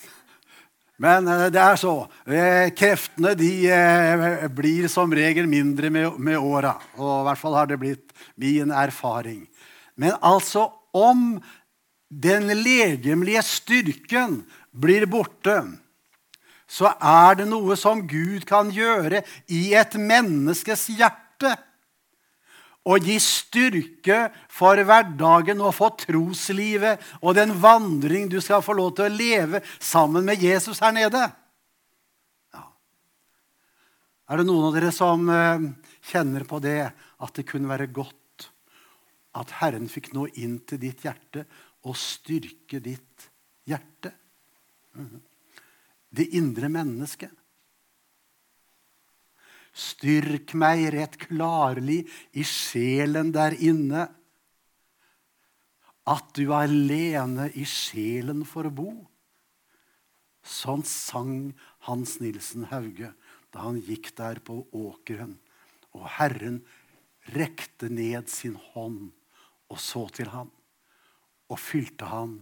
Men 1.02 1.28
eh, 1.28 1.48
det 1.54 1.62
er 1.62 1.80
så. 1.82 1.96
Eh, 2.30 2.68
kreftene 2.78 3.34
de 3.38 3.52
eh, 3.74 4.46
blir 4.54 4.88
som 4.92 5.12
regel 5.14 5.50
mindre 5.50 5.90
med, 5.94 6.20
med 6.22 6.38
åra. 6.38 6.76
Og 7.00 7.22
i 7.22 7.26
hvert 7.30 7.42
fall 7.42 7.58
har 7.58 7.72
det 7.72 7.80
blitt 7.82 8.14
min 8.40 8.74
erfaring. 8.74 9.46
Men 9.98 10.18
altså 10.22 10.70
om 10.94 11.40
den 12.12 12.52
legemlige 12.60 13.42
styrken 13.48 14.42
blir 14.72 15.08
borte, 15.10 15.62
så 16.72 16.94
er 16.96 17.42
det 17.42 17.50
noe 17.50 17.76
som 17.80 18.06
Gud 18.08 18.46
kan 18.48 18.70
gjøre 18.72 19.24
i 19.52 19.72
et 19.76 19.98
menneskes 20.00 20.86
hjerte 20.94 21.56
og 22.88 23.06
gi 23.06 23.18
styrke 23.22 24.24
for 24.50 24.80
hverdagen 24.82 25.62
og 25.62 25.76
for 25.78 25.94
troslivet 26.00 27.02
og 27.22 27.36
den 27.38 27.54
vandring 27.62 28.30
du 28.32 28.40
skal 28.42 28.64
få 28.66 28.74
lov 28.78 28.96
til 28.98 29.06
å 29.06 29.14
leve 29.14 29.62
sammen 29.78 30.26
med 30.26 30.42
Jesus 30.42 30.82
her 30.82 30.96
nede. 30.96 31.22
Ja. 32.56 32.64
Er 34.32 34.42
det 34.42 34.48
noen 34.50 34.70
av 34.70 34.78
dere 34.78 34.94
som 34.96 35.30
uh, 35.30 35.68
kjenner 36.10 36.48
på 36.50 36.62
det, 36.64 36.80
at 36.90 37.38
det 37.38 37.46
kunne 37.50 37.70
være 37.70 37.92
godt 37.94 38.50
at 39.38 39.54
Herren 39.62 39.86
fikk 39.92 40.12
nå 40.16 40.26
inn 40.42 40.58
til 40.68 40.82
ditt 40.82 41.06
hjerte 41.06 41.46
og 41.86 41.96
styrke 41.98 42.82
ditt 42.82 43.30
hjerte? 43.70 44.16
-hmm. 44.96 45.22
Det 46.10 46.28
indre 46.36 46.70
mennesket. 46.70 47.32
Styrk 49.72 50.52
meg 50.60 50.90
rett 50.92 51.16
klarlig 51.22 52.04
i 52.36 52.44
sjelen 52.48 53.32
der 53.36 53.56
inne. 53.56 54.10
At 56.12 56.34
du 56.36 56.52
alene 56.56 57.48
i 57.56 57.64
sjelen 57.68 58.44
får 58.48 58.72
bo. 58.76 58.92
Sånn 60.42 60.84
sang 60.88 61.54
Hans 61.88 62.18
Nilsen 62.20 62.68
Hauge 62.72 63.14
da 63.52 63.68
han 63.68 63.80
gikk 63.84 64.12
der 64.18 64.42
på 64.44 64.64
åkeren. 64.72 65.38
Og 65.96 66.08
Herren 66.18 66.62
rekte 67.36 67.92
ned 67.92 68.30
sin 68.32 68.58
hånd 68.72 69.12
og 69.72 69.80
så 69.80 70.08
til 70.16 70.32
han. 70.34 70.50
Og 71.52 71.60
fylte 71.60 72.08
han 72.10 72.40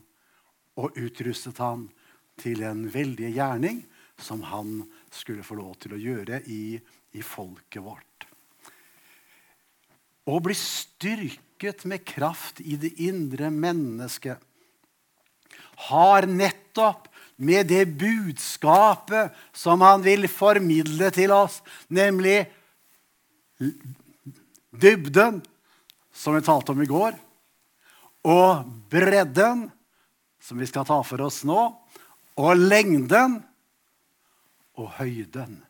og 0.80 0.98
utrustet 0.98 1.60
han 1.62 1.90
til 2.40 2.64
en 2.64 2.86
veldig 2.92 3.34
gjerning 3.36 3.82
som 4.20 4.44
han 4.48 4.84
skulle 5.12 5.44
få 5.44 5.58
lov 5.60 5.76
til 5.84 5.96
å 5.96 6.02
gjøre 6.02 6.42
i 6.52 6.80
i 7.12 7.24
folket 7.26 7.82
vårt. 7.84 8.28
Å 10.30 10.38
bli 10.44 10.56
styrket 10.58 11.86
med 11.90 12.06
kraft 12.06 12.62
i 12.62 12.78
det 12.80 12.92
indre 13.02 13.50
mennesket 13.50 14.46
har 15.90 16.28
nettopp 16.28 17.08
med 17.40 17.70
det 17.72 17.86
budskapet 17.98 19.36
som 19.56 19.82
han 19.82 20.04
vil 20.04 20.28
formidle 20.28 21.08
til 21.16 21.32
oss, 21.32 21.62
nemlig 21.88 22.44
dybden, 24.76 25.40
som 26.12 26.36
vi 26.36 26.44
talte 26.44 26.76
om 26.76 26.84
i 26.84 26.90
går, 26.90 27.16
og 28.28 28.68
bredden, 28.92 29.70
som 30.44 30.60
vi 30.60 30.68
skal 30.68 30.88
ta 30.88 31.00
for 31.08 31.24
oss 31.24 31.42
nå, 31.48 31.64
og 32.40 32.60
lengden 32.60 33.40
og 34.80 34.92
høyden 35.00 35.62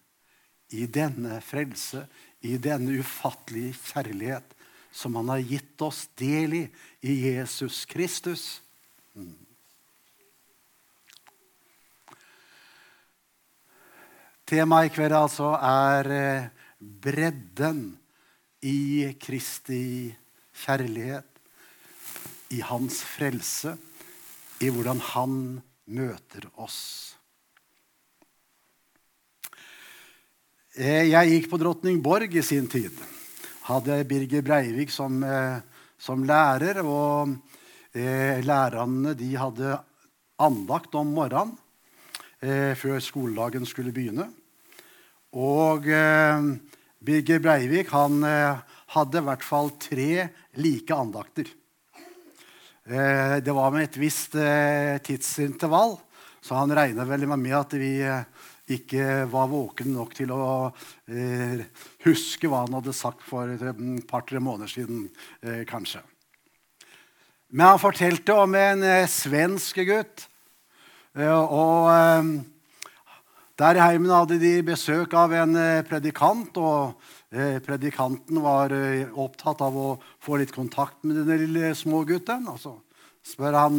i 0.76 0.86
denne 0.86 1.40
frelse, 1.42 2.06
i 2.46 2.58
denne 2.62 3.00
ufattelige 3.02 3.76
kjærlighet 3.90 4.56
som 4.92 5.16
han 5.20 5.30
har 5.30 5.44
gitt 5.46 5.82
oss 5.86 6.08
del 6.18 6.56
i 6.64 6.64
i 7.02 7.14
Jesus 7.30 7.86
Kristus. 7.86 8.62
Mm. 9.16 9.36
Temaet 14.50 14.90
i 14.90 14.94
kveld 14.96 15.14
altså 15.14 15.54
er 15.56 16.10
eh, 16.12 16.48
bredden 16.80 17.84
i 18.66 19.14
Kristi 19.22 20.10
kjærlighet, 20.64 21.28
i 22.50 22.60
hans 22.66 23.04
frelse, 23.06 23.76
i 24.60 24.72
hvordan 24.74 25.00
han 25.14 25.36
møter 25.86 26.50
oss. 26.58 27.19
Jeg 30.78 31.32
gikk 31.32 31.48
på 31.50 31.58
Drottningborg 31.58 32.36
i 32.38 32.44
sin 32.46 32.68
tid. 32.70 32.94
Hadde 33.66 34.04
Birger 34.06 34.44
Breivik 34.46 34.92
som, 34.94 35.24
eh, 35.24 35.58
som 35.98 36.22
lærer. 36.24 36.84
Og 36.86 37.34
eh, 37.94 38.38
lærerne 38.46 39.16
de 39.18 39.36
hadde 39.36 39.80
andakt 40.38 40.94
om 40.96 41.10
morgenen 41.10 41.58
eh, 42.42 42.76
før 42.78 43.00
skoledagen 43.02 43.66
skulle 43.66 43.92
begynne. 43.92 44.30
Og 45.34 45.90
eh, 45.90 46.38
Birger 47.02 47.42
Breivik 47.42 47.90
han 47.90 48.24
eh, 48.24 48.62
hadde 48.94 49.18
i 49.18 49.26
hvert 49.26 49.46
fall 49.46 49.74
tre 49.82 50.30
like 50.54 50.94
andakter. 50.94 51.50
det 52.90 53.54
var 53.54 53.70
med 53.70 53.84
et 53.84 53.98
visst 54.02 54.34
tidsintervall, 55.06 55.92
så 56.42 56.56
han 56.58 56.74
regna 56.74 57.04
vel 57.06 57.28
med 57.30 57.54
at 57.54 57.76
vi 57.78 57.92
ikke 58.70 59.26
var 59.32 59.50
våken 59.50 59.94
nok 59.96 60.14
til 60.18 60.32
å 60.36 60.46
eh, 61.10 61.66
huske 62.06 62.50
hva 62.50 62.64
han 62.66 62.78
hadde 62.78 62.96
sagt 62.96 63.24
for 63.26 63.50
et 63.50 64.08
par-tre 64.10 64.42
måneder 64.44 64.72
siden, 64.72 65.08
eh, 65.42 65.64
kanskje. 65.70 66.04
Men 67.50 67.72
han 67.72 67.82
fortalte 67.82 68.36
om 68.38 68.54
en 68.56 68.84
eh, 68.86 69.08
svensk 69.10 69.82
gutt. 69.88 70.28
Eh, 71.18 71.34
og 71.34 71.90
eh, 71.90 72.28
der 73.60 73.80
i 73.80 73.84
heimen 73.84 74.14
hadde 74.14 74.38
de 74.42 74.54
besøk 74.68 75.16
av 75.18 75.34
en 75.36 75.58
eh, 75.58 75.86
predikant. 75.88 76.58
og 76.58 77.16
Predikanten 77.30 78.40
var 78.42 78.74
opptatt 79.22 79.60
av 79.62 79.76
å 79.78 79.90
få 80.26 80.40
litt 80.42 80.50
kontakt 80.50 81.04
med 81.06 81.20
den 81.28 81.44
lille 81.44 81.76
smågutten. 81.78 82.48
Og 82.50 82.58
så 82.58 82.72
spør 83.22 83.54
han, 83.54 83.76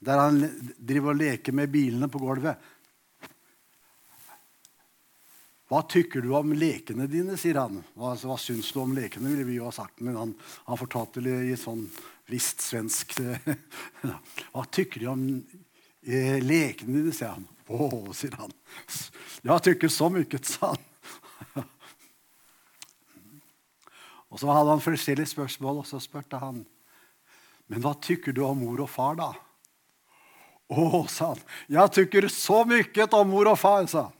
der 0.00 0.22
han 0.22 0.38
driver 0.78 1.12
og 1.12 1.20
leker 1.20 1.52
med 1.52 1.68
bilene 1.74 2.08
på 2.08 2.22
gulvet 2.22 2.56
hva 5.70 5.84
tykker 5.86 6.24
du 6.24 6.32
om 6.34 6.50
lekene 6.58 7.06
dine, 7.06 7.36
sier 7.38 7.60
han. 7.60 7.76
Hva, 7.94 8.16
hva 8.18 8.36
syns 8.42 8.72
du 8.74 8.80
om 8.82 8.90
lekene, 8.96 9.30
ville 9.30 9.46
vi 9.46 9.60
jo 9.60 9.68
ha 9.68 9.74
sagt. 9.74 10.00
Men 10.02 10.16
han, 10.18 10.32
han 10.66 10.80
fortalte 10.80 11.22
det 11.22 11.36
i 11.46 11.54
sånn 11.58 11.84
visst 12.30 12.64
svensk 12.64 13.14
Hva 14.50 14.64
tykker 14.66 15.04
du 15.04 15.06
om 15.12 15.22
eh, 16.02 16.42
lekene 16.42 16.98
dine, 16.98 17.14
sier 17.14 17.36
han. 17.36 17.46
Å, 17.70 17.86
sier 18.18 18.34
han. 18.40 18.50
Jeg 19.46 19.66
tykker 19.68 19.94
så 19.94 20.10
mye, 20.10 20.42
sa 20.42 20.74
han. 20.74 20.86
Og 24.30 24.42
så 24.42 24.50
hadde 24.50 24.74
han 24.74 24.82
forskjellige 24.82 25.36
spørsmål, 25.36 25.82
og 25.84 25.86
så 25.86 26.02
spurte 26.02 26.38
han 26.38 26.64
Men 27.70 27.82
hva 27.82 27.94
tykker 28.02 28.34
du 28.34 28.42
om 28.42 28.58
mor 28.64 28.82
og 28.82 28.90
far, 28.90 29.14
da? 29.22 29.30
Å, 30.70 31.06
sa 31.06 31.36
han. 31.36 31.50
Jeg 31.70 31.94
tykker 31.94 32.26
så 32.34 32.64
mye 32.66 33.12
om 33.14 33.30
mor 33.30 33.54
og 33.54 33.58
far, 33.58 33.86
sa 33.90 34.08
han. 34.08 34.16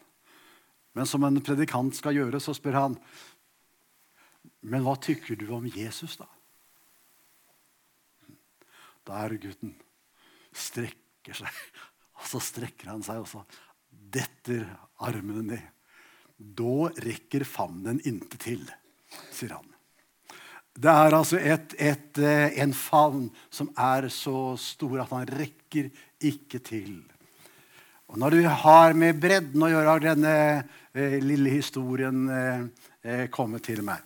Men 0.97 1.07
som 1.07 1.25
en 1.25 1.43
predikant 1.45 1.95
skal 1.95 2.17
gjøre, 2.19 2.41
så 2.43 2.55
spør 2.57 2.79
han 2.79 2.97
Men 4.61 4.83
hva 4.85 4.97
tykker 5.01 5.39
du 5.41 5.47
om 5.57 5.69
Jesus, 5.71 6.19
da? 6.21 6.27
Da 9.07 9.23
er 9.25 9.39
gutten 9.41 9.73
strekker 10.57 11.37
seg, 11.43 11.59
og 12.19 12.29
så 12.29 12.43
strekker 12.43 12.93
han 12.93 13.05
seg, 13.07 13.23
og 13.23 13.29
så 13.31 13.45
detter 13.91 14.67
armene 15.07 15.45
ned. 15.55 15.67
Da 16.41 16.89
rekker 17.05 17.45
favnen 17.45 18.01
inntil, 18.09 18.65
sier 19.31 19.59
han. 19.59 19.67
Det 20.81 20.93
er 20.93 21.13
altså 21.13 21.37
et, 21.43 21.75
et, 21.83 22.19
eh, 22.23 22.55
en 22.63 22.73
favn 22.77 23.27
som 23.53 23.69
er 23.77 24.07
så 24.15 24.55
stor 24.61 25.03
at 25.03 25.13
han 25.13 25.29
rekker 25.29 25.91
ikke 26.31 26.61
til. 26.65 27.03
Og 28.11 28.19
Når 28.19 28.35
du 28.35 28.43
har 28.43 28.97
med 28.99 29.21
bredden 29.23 29.62
å 29.62 29.69
gjøre, 29.71 29.90
har 29.93 30.00
denne 30.02 30.31
eh, 30.99 31.21
lille 31.23 31.52
historien 31.55 32.25
eh, 32.35 32.62
eh, 33.07 33.26
kommet 33.31 33.62
til 33.69 33.85
meg. 33.87 34.02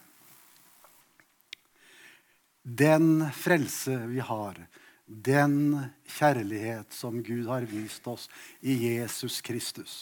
Den 2.64 3.24
frelse 3.32 3.96
vi 4.10 4.20
har, 4.20 4.58
den 5.08 5.54
kjærlighet 6.18 6.92
som 6.92 7.22
Gud 7.24 7.48
har 7.48 7.64
vist 7.68 8.04
oss 8.12 8.26
i 8.60 8.76
Jesus 8.90 9.38
Kristus, 9.44 9.94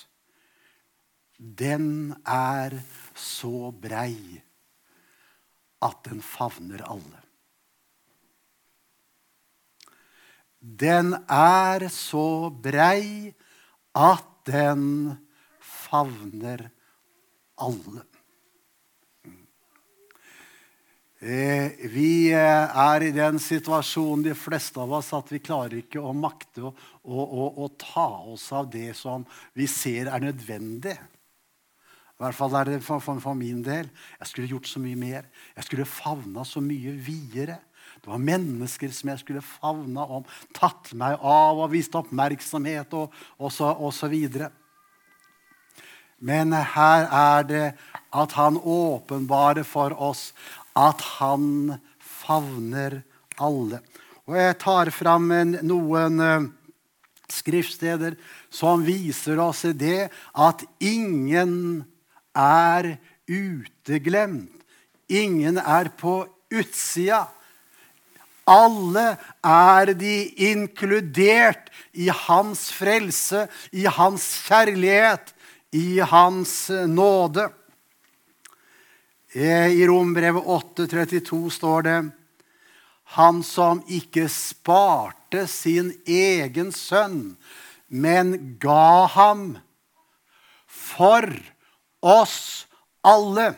den 1.39 2.17
er 2.27 2.75
så 3.15 3.71
brei 3.71 4.43
at 5.83 6.03
den 6.11 6.23
favner 6.27 6.83
alle. 6.91 7.23
Den 10.59 11.15
er 11.31 11.87
så 11.91 12.51
brei 12.51 13.31
at 13.95 14.29
den 14.49 15.13
favner 15.61 16.69
alle. 17.61 18.07
Eh, 21.23 21.79
vi 21.87 22.33
eh, 22.35 22.79
er 22.83 23.05
i 23.07 23.13
den 23.15 23.39
situasjonen, 23.39 24.25
de 24.27 24.33
fleste 24.35 24.81
av 24.83 24.91
oss, 24.99 25.13
at 25.15 25.29
vi 25.31 25.39
klarer 25.39 25.79
ikke 25.79 26.03
å 26.03 26.11
makte 26.19 26.65
å, 26.67 26.73
å, 27.07 27.23
å, 27.23 27.45
å 27.63 27.69
ta 27.79 28.09
oss 28.33 28.49
av 28.51 28.67
det 28.73 28.91
som 28.99 29.23
vi 29.55 29.69
ser 29.71 30.11
er 30.11 30.25
nødvendig. 30.25 30.97
I 30.99 32.25
hvert 32.25 32.39
fall 32.39 32.57
er 32.59 32.73
det 32.73 32.81
for, 32.83 32.99
for, 33.03 33.23
for, 33.23 33.39
min 33.39 33.63
del. 33.63 33.87
Jeg 34.19 34.33
skulle 34.33 34.51
gjort 34.51 34.67
så 34.71 34.83
mye 34.83 34.99
mer. 34.99 35.31
Jeg 35.55 35.69
skulle 35.69 35.87
favna 35.87 36.43
så 36.47 36.63
mye 36.63 36.97
videre. 36.99 37.61
Det 38.03 38.11
var 38.11 38.19
mennesker 38.19 38.91
som 38.91 39.13
jeg 39.13 39.21
skulle 39.21 39.45
favna 39.47 40.03
om, 40.19 40.25
tatt 40.57 40.91
meg 40.99 41.21
av 41.23 41.61
og 41.63 41.71
vist 41.71 41.95
oppmerksomhet 41.95 42.97
og, 42.99 43.13
og, 43.39 43.53
så, 43.55 43.71
og 43.79 43.95
videre. 44.11 44.51
Men 46.23 46.51
her 46.51 47.07
er 47.07 47.47
det 47.47 47.65
at 48.15 48.35
han 48.39 48.59
åpenbarer 48.59 49.67
for 49.67 49.95
oss 49.95 50.33
at 50.79 51.01
han 51.21 51.77
favner 51.99 53.01
alle. 53.39 53.79
Og 54.27 54.37
jeg 54.39 54.59
tar 54.63 54.91
fram 54.95 55.31
noen 55.63 56.23
uh, 56.23 56.49
skriftsteder 57.31 58.17
som 58.51 58.83
viser 58.87 59.41
oss 59.43 59.65
det 59.79 60.11
at 60.35 60.63
ingen 60.83 61.85
er 62.35 62.97
uteglemt. 63.31 64.51
Ingen 65.13 65.59
er 65.59 65.91
på 65.99 66.23
utsida. 66.53 67.27
Alle 68.49 69.17
er 69.47 69.93
de 69.95 70.17
inkludert 70.51 71.71
i 71.93 72.09
hans 72.11 72.71
frelse, 72.75 73.47
i 73.71 73.87
hans 73.87 74.25
kjærlighet, 74.49 75.35
i 75.73 76.01
hans 76.01 76.71
nåde. 76.91 77.49
I 79.35 79.87
Rombrevet 79.89 80.45
8,32 80.45 81.51
står 81.51 81.87
det 81.87 81.99
Han 83.17 83.43
som 83.45 83.83
ikke 83.89 84.27
sparte 84.29 85.47
sin 85.49 85.93
egen 86.07 86.73
sønn, 86.73 87.37
men 87.89 88.57
ga 88.61 89.07
ham 89.15 89.59
for 90.67 91.29
oss 92.03 92.67
alle. 93.05 93.53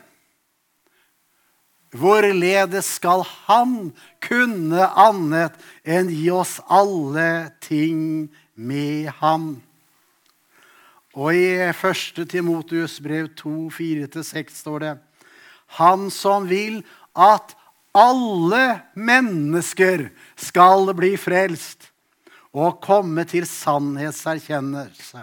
Hvorledes 1.94 2.88
skal 2.96 3.22
Han 3.46 3.92
kunne 4.24 4.88
annet 4.98 5.54
enn 5.86 6.10
gi 6.10 6.26
oss 6.34 6.56
alle 6.66 7.54
ting 7.62 8.26
med 8.54 9.12
Ham? 9.20 9.62
Og 11.14 11.38
i 11.38 11.50
1. 11.70 12.24
Timotius 12.26 12.98
brev 13.02 13.28
2, 13.38 13.70
4-6 13.76 14.56
står 14.64 14.82
det 14.82 14.94
Han 15.78 16.08
som 16.10 16.48
vil 16.50 16.80
at 17.14 17.54
alle 17.94 18.80
mennesker 18.98 20.08
skal 20.34 20.90
bli 20.98 21.12
frelst 21.20 21.92
og 22.54 22.80
komme 22.82 23.22
til 23.30 23.46
sannhetserkjennelse. 23.46 25.22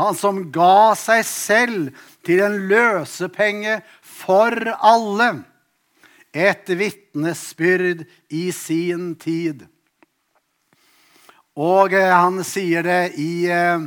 Han 0.00 0.16
som 0.16 0.40
ga 0.54 0.94
seg 0.96 1.24
selv 1.26 2.08
til 2.24 2.40
en 2.46 2.56
løsepenge 2.70 3.80
for 4.00 4.54
alle. 4.78 5.30
Et 6.38 6.70
vitnesbyrd 6.70 8.04
i 8.30 8.48
sin 8.54 9.14
tid. 9.18 9.64
Og 11.58 11.94
eh, 11.96 12.12
han 12.14 12.38
sier 12.46 12.86
det 12.86 13.00
i, 13.18 13.48
eh, 13.50 13.86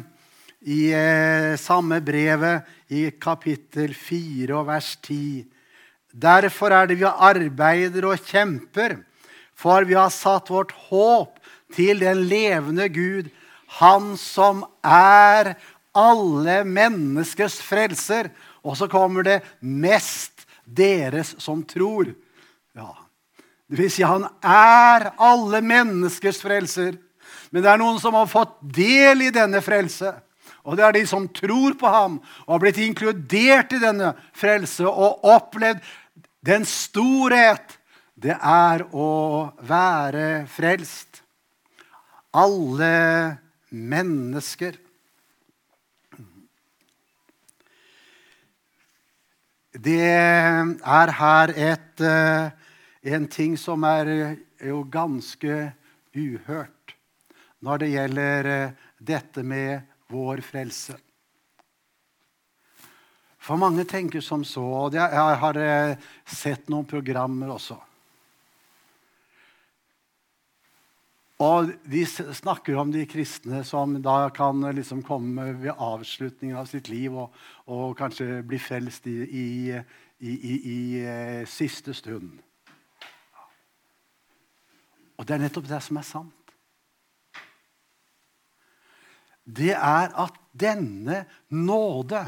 i 0.68 0.82
eh, 0.92 1.54
samme 1.56 2.02
brevet, 2.04 2.68
i 2.92 3.06
kapittel 3.16 3.94
4 3.96 4.58
og 4.58 4.68
vers 4.68 4.98
10. 5.00 5.46
Derfor 6.12 6.76
er 6.76 6.90
det 6.90 6.98
vi 7.00 7.08
arbeider 7.08 8.10
og 8.10 8.26
kjemper, 8.28 8.98
for 9.56 9.88
vi 9.88 9.96
har 9.96 10.12
satt 10.12 10.52
vårt 10.52 10.74
håp 10.90 11.40
til 11.72 12.04
den 12.04 12.26
levende 12.28 12.90
Gud, 12.92 13.32
Han 13.80 14.18
som 14.20 14.66
er 14.84 15.54
alle 15.96 16.58
menneskers 16.68 17.62
frelser. 17.64 18.28
Og 18.68 18.76
så 18.76 18.90
kommer 18.92 19.24
det 19.24 19.44
'mest 19.64 20.44
deres 20.68 21.36
som 21.40 21.64
tror'. 21.64 22.12
Ja, 22.78 22.96
Det 23.72 23.78
vil 23.80 23.92
si, 23.92 24.04
han 24.04 24.26
er 24.44 25.14
alle 25.16 25.62
menneskers 25.64 26.42
frelser. 26.44 26.98
Men 27.52 27.64
det 27.64 27.70
er 27.72 27.80
noen 27.80 28.00
som 28.04 28.16
har 28.20 28.28
fått 28.28 28.58
del 28.76 29.28
i 29.28 29.32
denne 29.32 29.62
frelse. 29.64 30.12
Og 30.68 30.76
det 30.78 30.84
er 30.86 30.96
de 30.98 31.06
som 31.08 31.28
tror 31.32 31.78
på 31.80 31.90
ham 31.90 32.20
og 32.46 32.52
har 32.54 32.62
blitt 32.66 32.82
inkludert 32.84 33.72
i 33.74 33.80
denne 33.82 34.12
frelse 34.38 34.86
og 34.88 35.24
opplevd 35.24 35.80
den 36.46 36.66
storhet 36.68 37.78
det 38.22 38.36
er 38.36 38.84
å 38.94 39.10
være 39.66 40.46
frelst. 40.52 41.24
Alle 42.38 43.40
mennesker. 43.74 44.78
Det 49.72 50.02
er 50.04 51.14
her 51.18 51.54
et, 51.56 52.02
eh, 52.02 52.52
en 53.02 53.28
ting 53.28 53.58
som 53.58 53.84
er 53.88 54.12
eh, 54.14 54.42
jo 54.70 54.84
ganske 54.84 55.72
uhørt 56.14 56.96
når 57.62 57.84
det 57.84 57.92
gjelder 57.94 58.50
eh, 58.50 58.74
dette 58.98 59.44
med 59.44 59.88
vår 60.12 60.42
frelse. 60.46 60.98
For 63.42 63.58
mange 63.58 63.88
tenker 63.90 64.22
som 64.22 64.44
så, 64.46 64.62
og 64.62 64.94
jeg 64.94 65.38
har 65.42 65.58
sett 66.30 66.68
noen 66.70 66.86
programmer 66.86 67.50
også 67.56 67.80
Og 71.42 71.72
De 71.90 72.04
snakker 72.06 72.78
om 72.78 72.92
de 72.94 73.06
kristne 73.10 73.64
som 73.66 73.96
da 74.04 74.30
kan 74.34 74.62
liksom 74.76 75.02
komme 75.06 75.48
ved 75.58 75.74
avslutningen 75.74 76.60
av 76.60 76.70
sitt 76.70 76.92
liv 76.92 77.16
og, 77.18 77.34
og 77.66 77.96
kanskje 77.98 78.44
bli 78.46 78.60
frelst 78.62 79.08
i, 79.10 79.18
i, 79.26 79.48
i, 80.22 80.36
i, 80.60 80.82
eh, 81.02 81.42
siste 81.50 81.96
stund. 81.98 82.38
Og 85.22 85.28
det 85.30 85.36
er 85.36 85.44
nettopp 85.44 85.68
det 85.70 85.78
som 85.86 86.00
er 86.02 86.06
sant. 86.08 86.54
Det 89.46 89.76
er 89.76 90.10
at 90.24 90.38
denne 90.58 91.26
nåde 91.54 92.24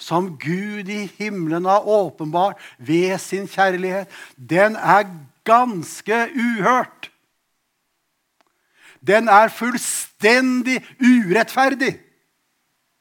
som 0.00 0.30
Gud 0.40 0.88
i 0.88 1.02
himmelen 1.18 1.68
har 1.68 1.84
åpenbart 1.84 2.60
ved 2.78 3.18
sin 3.20 3.44
kjærlighet, 3.48 4.08
den 4.36 4.76
er 4.76 5.04
ganske 5.44 6.22
uhørt. 6.32 7.10
Den 9.06 9.28
er 9.28 9.52
fullstendig 9.52 10.80
urettferdig. 10.96 11.98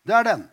Det 0.04 0.16
er 0.16 0.28
den. 0.28 0.50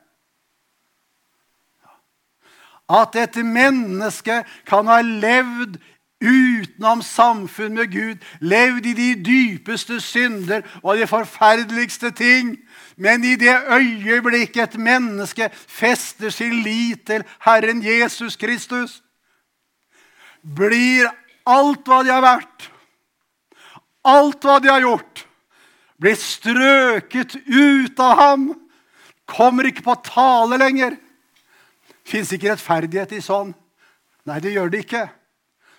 At 2.92 3.16
et 3.16 3.42
menneske 3.46 4.44
kan 4.66 4.86
ha 4.86 5.00
levd 5.02 5.82
utenom 6.22 7.02
samfunn 7.02 7.74
med 7.74 7.90
Gud, 7.92 8.22
levd 8.40 8.86
i 8.86 8.94
de 8.96 9.08
dypeste 9.24 10.00
synder 10.00 10.62
og 10.82 10.98
de 10.98 11.06
forferdeligste 11.10 12.12
ting. 12.16 12.56
Men 12.96 13.24
i 13.24 13.36
det 13.36 13.54
øyeblikket 13.68 14.62
et 14.62 14.78
menneske 14.80 15.50
fester 15.52 16.30
sin 16.30 16.62
lit 16.62 17.06
til 17.06 17.24
Herren 17.44 17.82
Jesus 17.82 18.36
Kristus, 18.36 19.02
blir 20.42 21.10
alt 21.46 21.86
hva 21.86 22.02
de 22.02 22.10
har 22.10 22.24
vært, 22.24 22.68
alt 24.02 24.42
hva 24.42 24.58
de 24.62 24.70
har 24.70 24.82
gjort, 24.82 25.24
blir 26.02 26.18
strøket 26.18 27.36
ut 27.46 28.00
av 28.02 28.18
ham, 28.18 28.48
kommer 29.26 29.68
ikke 29.70 29.84
på 29.86 29.94
tale 30.06 30.58
lenger. 30.58 30.96
Fins 32.02 32.32
ikke 32.34 32.50
rettferdighet 32.50 33.14
i 33.14 33.22
sånn? 33.22 33.52
Nei, 34.26 34.38
det 34.42 34.54
gjør 34.54 34.70
det 34.72 34.82
ikke. 34.84 35.06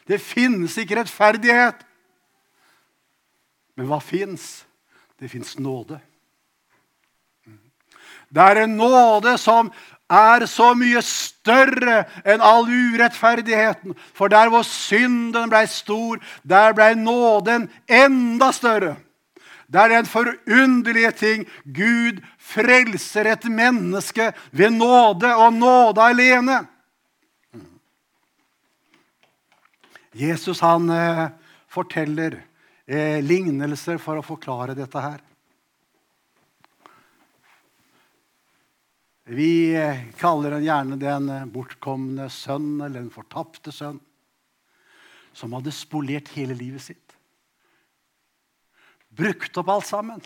Det 0.07 0.19
finnes 0.21 0.77
ikke 0.77 0.99
rettferdighet. 0.99 1.79
Men 3.77 3.89
hva 3.89 3.99
fins? 4.03 4.65
Det 5.19 5.31
fins 5.31 5.55
nåde. 5.59 5.99
Det 8.33 8.41
er 8.41 8.63
en 8.63 8.77
nåde 8.77 9.37
som 9.37 9.69
er 10.09 10.45
så 10.49 10.73
mye 10.77 11.01
større 11.05 12.03
enn 12.25 12.43
all 12.43 12.67
urettferdigheten. 12.67 13.93
For 14.13 14.31
der 14.33 14.49
hvor 14.51 14.65
synden 14.67 15.49
blei 15.51 15.65
stor, 15.69 16.19
der 16.43 16.73
blei 16.73 16.93
nåden 16.97 17.69
enda 17.87 18.51
større. 18.51 18.95
Det 19.73 19.81
er 19.81 19.89
den 19.89 20.05
forunderlige 20.05 21.11
ting. 21.17 21.45
Gud 21.65 22.21
frelser 22.37 23.31
et 23.31 23.45
menneske 23.49 24.33
ved 24.51 24.69
nåde 24.69 25.35
og 25.35 25.53
nåde 25.53 26.01
alene. 26.01 26.59
Jesus 30.13 30.59
han 30.61 30.89
eh, 30.93 31.27
forteller 31.67 32.37
eh, 32.85 33.17
lignelser 33.23 33.97
for 34.01 34.19
å 34.19 34.25
forklare 34.25 34.75
dette 34.77 35.01
her. 35.01 35.23
Vi 39.33 39.73
eh, 39.73 40.05
kaller 40.19 40.53
den 40.53 40.67
gjerne 40.67 40.99
den 41.01 41.31
bortkomne 41.53 42.29
sønn 42.29 42.75
eller 42.77 42.99
den 42.99 43.13
fortapte 43.13 43.73
sønn. 43.73 43.97
Som 45.33 45.57
hadde 45.57 45.73
spolert 45.73 46.29
hele 46.35 46.53
livet 46.53 46.85
sitt. 46.85 47.17
Brukt 49.09 49.57
opp 49.57 49.71
alt 49.73 49.89
sammen. 49.89 50.21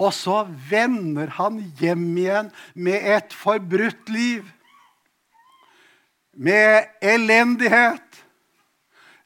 Og 0.00 0.12
så 0.16 0.42
vender 0.68 1.32
han 1.40 1.62
hjem 1.80 2.08
igjen 2.20 2.48
med 2.76 3.08
et 3.16 3.32
forbrutt 3.36 4.12
liv 4.12 4.44
med 6.40 6.88
elendighet. 7.04 8.24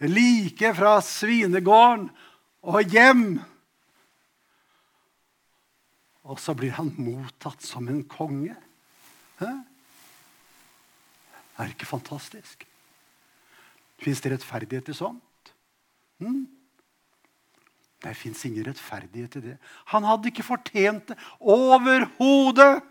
Like 0.04 0.74
fra 0.74 0.98
svinegården 1.04 2.08
og 2.66 2.90
hjem. 2.90 3.26
Og 6.24 6.40
så 6.40 6.54
blir 6.56 6.74
han 6.74 6.90
mottatt 6.98 7.62
som 7.62 7.88
en 7.88 8.02
konge. 8.08 8.56
Hæ? 9.38 9.52
Er 11.54 11.68
det 11.68 11.76
ikke 11.76 11.86
fantastisk? 11.86 12.64
Fins 14.02 14.20
det 14.24 14.32
rettferdighet 14.34 14.90
i 14.90 14.96
sånt? 14.96 15.52
Hm? 16.18 16.48
Det 18.02 18.16
fins 18.18 18.42
ingen 18.44 18.66
rettferdighet 18.66 19.38
i 19.38 19.44
det. 19.44 19.54
Han 19.94 20.04
hadde 20.04 20.32
ikke 20.32 20.46
fortjent 20.46 21.12
det 21.12 21.18
overhodet. 21.40 22.82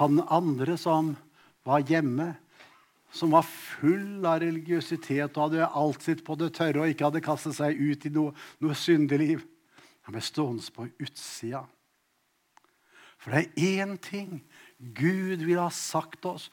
Han 0.00 0.22
andre 0.32 0.76
som 0.80 1.12
var 1.68 1.84
hjemme, 1.88 2.32
som 3.12 3.34
var 3.34 3.44
full 3.44 4.24
av 4.24 4.40
religiøsitet 4.40 5.36
og 5.36 5.50
hadde 5.50 5.68
alt 5.68 6.04
sitt 6.04 6.22
på 6.24 6.36
det 6.40 6.54
tørre 6.56 6.84
og 6.84 6.92
ikke 6.92 7.10
hadde 7.10 7.24
kastet 7.24 7.58
seg 7.58 7.76
ut 7.76 8.06
i 8.08 8.12
noe, 8.14 8.32
noe 8.64 8.76
syndeliv, 8.78 9.44
han 10.02 10.16
ble 10.16 10.22
stående 10.24 10.64
på 10.74 10.88
utsida. 11.02 11.66
For 13.20 13.34
det 13.34 13.42
er 13.44 13.82
én 13.82 13.98
ting 14.02 14.40
Gud 14.96 15.44
vil 15.44 15.60
ha 15.60 15.68
sagt 15.70 16.24
oss 16.26 16.48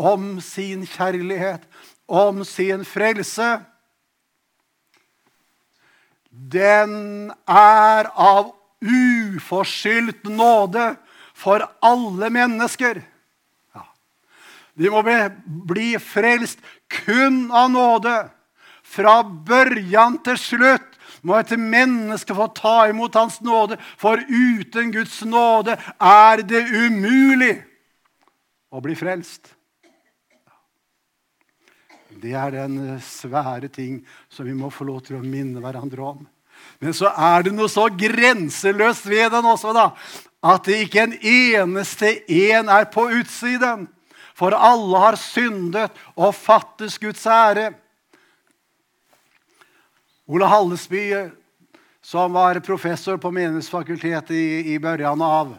om 0.00 0.38
sin 0.44 0.86
kjærlighet, 0.88 1.66
om 2.08 2.44
sin 2.44 2.84
frelse. 2.88 3.58
Den 6.30 7.32
er 7.48 8.08
av 8.12 8.54
uforskyldt 8.84 10.28
nåde 10.28 10.94
for 11.36 11.64
alle 11.84 12.30
mennesker. 12.32 13.02
Ja. 13.76 13.84
De 14.74 14.90
må 14.92 15.02
bli, 15.04 15.18
bli 15.68 15.88
frelst 16.00 16.62
kun 17.04 17.46
av 17.52 17.70
nåde. 17.74 18.16
Fra 18.86 19.18
børjan 19.22 20.20
til 20.24 20.38
slutt 20.40 20.92
må 21.26 21.36
et 21.40 21.52
menneske 21.58 22.34
få 22.36 22.46
ta 22.54 22.76
imot 22.88 23.16
Hans 23.18 23.40
nåde, 23.44 23.76
for 23.98 24.20
uten 24.22 24.92
Guds 24.94 25.18
nåde 25.26 25.74
er 25.98 26.42
det 26.46 26.62
umulig 26.70 27.56
å 28.70 28.82
bli 28.84 28.94
frelst. 28.98 29.50
Det 32.16 32.32
er 32.32 32.54
den 32.54 32.78
svære 33.04 33.68
ting 33.68 33.98
som 34.32 34.46
vi 34.46 34.54
må 34.56 34.70
få 34.72 34.86
lov 34.88 35.02
til 35.04 35.18
å 35.18 35.24
minne 35.24 35.60
hverandre 35.60 36.06
om. 36.14 36.22
Men 36.80 36.94
så 36.96 37.10
er 37.12 37.44
det 37.46 37.52
noe 37.56 37.68
så 37.68 37.88
grenseløst 37.92 39.04
ved 39.08 39.34
den 39.34 39.48
også, 39.50 39.74
da, 39.76 39.90
at 40.46 40.68
det 40.68 40.82
ikke 40.84 41.02
en 41.02 41.16
eneste 41.18 42.12
en 42.30 42.70
er 42.70 42.86
på 42.92 43.08
utsiden. 43.18 43.86
For 44.36 44.52
alle 44.52 45.00
har 45.00 45.16
syndet 45.18 45.94
og 46.14 46.34
fattes 46.36 46.98
Guds 47.00 47.24
ære. 47.26 47.70
Ole 50.26 50.48
Hallesby, 50.50 51.04
som 52.02 52.34
var 52.34 52.60
professor 52.60 53.16
på 53.22 53.30
Menighetsfakultetet 53.30 54.34
i, 54.36 54.74
i 54.74 54.78
børjan 54.82 55.22
av, 55.22 55.54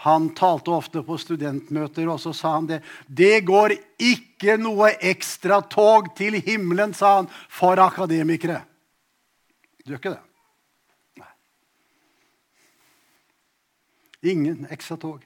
han 0.00 0.30
talte 0.32 0.72
ofte 0.72 1.02
på 1.04 1.18
studentmøter, 1.20 2.06
og 2.08 2.16
så 2.22 2.32
sa 2.32 2.54
han 2.54 2.68
det. 2.70 2.78
Det 3.04 3.42
går 3.44 3.74
ikke 4.00 4.56
noe 4.56 4.94
ekstratog 4.96 6.08
til 6.16 6.38
himmelen, 6.40 6.94
sa 6.96 7.18
han, 7.18 7.28
for 7.52 7.80
akademikere. 7.84 8.62
Det 9.84 9.92
gjør 9.92 10.00
ikke 10.00 10.14
det. 10.14 10.29
Ingen 14.22 14.66
ekstratog. 14.70 15.24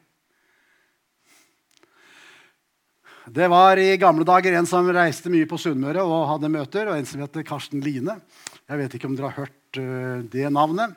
Det 3.27 3.47
var 3.49 3.81
i 3.81 3.97
gamle 3.97 4.23
dager 4.29 4.53
en 4.53 4.67
som 4.69 4.87
reiste 4.93 5.31
mye 5.33 5.49
på 5.51 5.57
Sunnmøre 5.59 6.03
og 6.05 6.29
hadde 6.29 6.51
møter. 6.53 6.87
og 6.87 6.99
En 6.99 7.09
som 7.09 7.23
heter 7.25 7.43
Karsten 7.47 7.81
Line. 7.83 8.19
Jeg 8.69 8.79
vet 8.79 8.95
ikke 8.95 9.09
om 9.09 9.17
dere 9.17 9.31
har 9.33 9.47
hørt 9.47 9.81
uh, 9.81 10.21
det 10.31 10.47
navnet. 10.53 10.95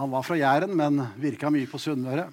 Han 0.00 0.10
var 0.10 0.24
fra 0.26 0.38
Jæren, 0.40 0.74
men 0.74 1.04
virka 1.20 1.52
mye 1.52 1.68
på 1.70 1.78
Sunnmøre. 1.78 2.26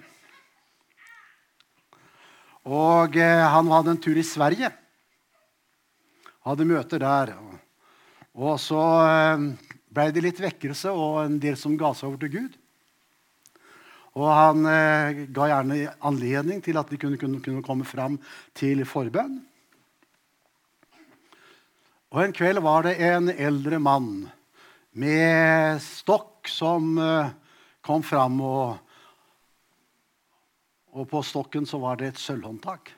Og 2.66 3.20
uh, 3.20 3.46
han 3.54 3.70
hadde 3.76 3.94
en 3.94 4.02
tur 4.02 4.18
i 4.18 4.26
Sverige. 4.26 4.72
Hadde 6.48 6.72
møter 6.72 7.04
der. 7.04 7.36
Og 8.34 8.56
så 8.64 8.82
uh, 8.82 9.50
ble 9.92 10.12
det 10.16 10.26
litt 10.26 10.42
vekkelse 10.42 10.96
og 10.96 11.26
en 11.28 11.38
del 11.44 11.60
som 11.60 11.78
ga 11.78 11.94
seg 11.94 12.10
over 12.10 12.24
til 12.24 12.38
Gud. 12.40 12.62
Og 14.16 14.30
han 14.32 14.64
eh, 14.72 15.26
ga 15.36 15.50
gjerne 15.52 15.80
anledning 16.08 16.62
til 16.64 16.80
at 16.80 16.92
de 16.92 17.00
kunne, 17.00 17.20
kunne, 17.20 17.42
kunne, 17.44 17.64
komme 17.66 17.88
fram 17.88 18.16
til 18.56 18.86
forbønn. 18.88 19.42
Og 22.16 22.22
En 22.24 22.36
kveld 22.36 22.64
var 22.64 22.88
det 22.88 22.96
en 23.04 23.28
eldre 23.34 23.80
mann 23.84 24.30
med 24.96 25.82
stokk 25.84 26.48
som 26.48 26.96
eh, 26.96 27.34
kom 27.84 28.06
fram. 28.08 28.40
Og, 28.40 28.78
og 30.96 31.10
på 31.12 31.24
stokken 31.28 31.68
så 31.68 31.82
var 31.84 32.00
det 32.00 32.14
et 32.14 32.24
sølvhåndtak. 32.24 32.96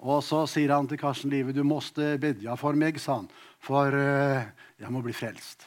Og 0.00 0.20
så 0.24 0.44
sier 0.48 0.72
han 0.72 0.88
til 0.88 1.00
Karsten 1.00 1.32
Live 1.32 1.56
du 1.56 1.64
måtte 1.64 2.14
bedja 2.20 2.56
for 2.60 2.76
meg, 2.76 2.96
sa 3.00 3.18
han, 3.18 3.28
for 3.60 3.92
uh, 3.92 4.48
jeg 4.80 4.92
må 4.92 5.02
bli 5.04 5.12
frelst. 5.12 5.66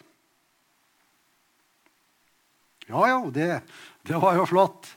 Ja, 2.88 3.08
ja, 3.08 3.20
det, 3.32 3.62
det 4.04 4.20
var 4.20 4.36
jo 4.36 4.46
flott. 4.46 4.90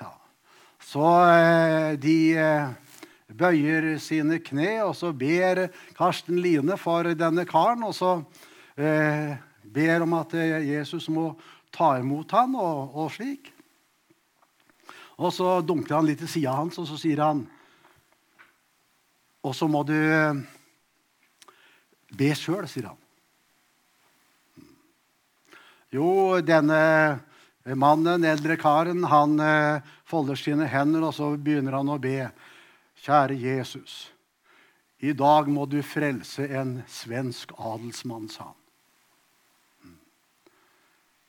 Ja. 0.00 0.10
Så 0.84 1.04
eh, 1.24 1.92
de 2.00 2.16
eh, 2.36 2.74
bøyer 3.32 3.94
sine 4.02 4.40
kne, 4.44 4.82
og 4.84 4.92
så 4.98 5.12
ber 5.16 5.66
Karsten 5.96 6.36
Line 6.44 6.76
for 6.80 7.08
denne 7.16 7.46
karen. 7.48 7.84
Og 7.88 7.94
så 7.96 8.18
eh, 8.76 9.36
ber 9.64 10.04
om 10.04 10.16
at 10.20 10.36
eh, 10.36 10.58
Jesus 10.68 11.08
må 11.08 11.30
ta 11.74 11.94
imot 12.02 12.36
han, 12.36 12.58
og, 12.60 12.92
og 12.92 13.08
slik. 13.16 13.48
Og 15.16 15.32
så 15.32 15.60
dunker 15.64 15.96
han 15.96 16.08
litt 16.10 16.20
til 16.20 16.30
sida 16.30 16.58
hans, 16.58 16.76
og 16.82 16.90
så 16.90 16.98
sier 16.98 17.22
han 17.22 17.44
Og 19.44 19.52
så 19.54 19.68
må 19.70 19.84
du 19.86 19.94
Be 22.14 22.30
sjøl, 22.34 22.66
sier 22.70 22.90
han. 22.90 23.03
Jo, 25.94 26.40
denne 26.42 27.20
mannen, 27.78 28.24
eldre 28.26 28.56
karen, 28.58 29.04
han 29.06 29.38
eh, 29.40 29.84
folder 30.08 30.38
sine 30.38 30.66
hender, 30.66 31.06
og 31.06 31.14
så 31.14 31.30
begynner 31.38 31.76
han 31.78 31.92
å 31.92 32.00
be. 32.02 32.26
Kjære 33.04 33.36
Jesus, 33.38 34.08
i 35.04 35.12
dag 35.14 35.46
må 35.52 35.66
du 35.70 35.78
frelse 35.86 36.48
en 36.48 36.78
svensk 36.90 37.52
adelsmann, 37.54 38.26
sa 38.32 38.48
han. 38.50 38.60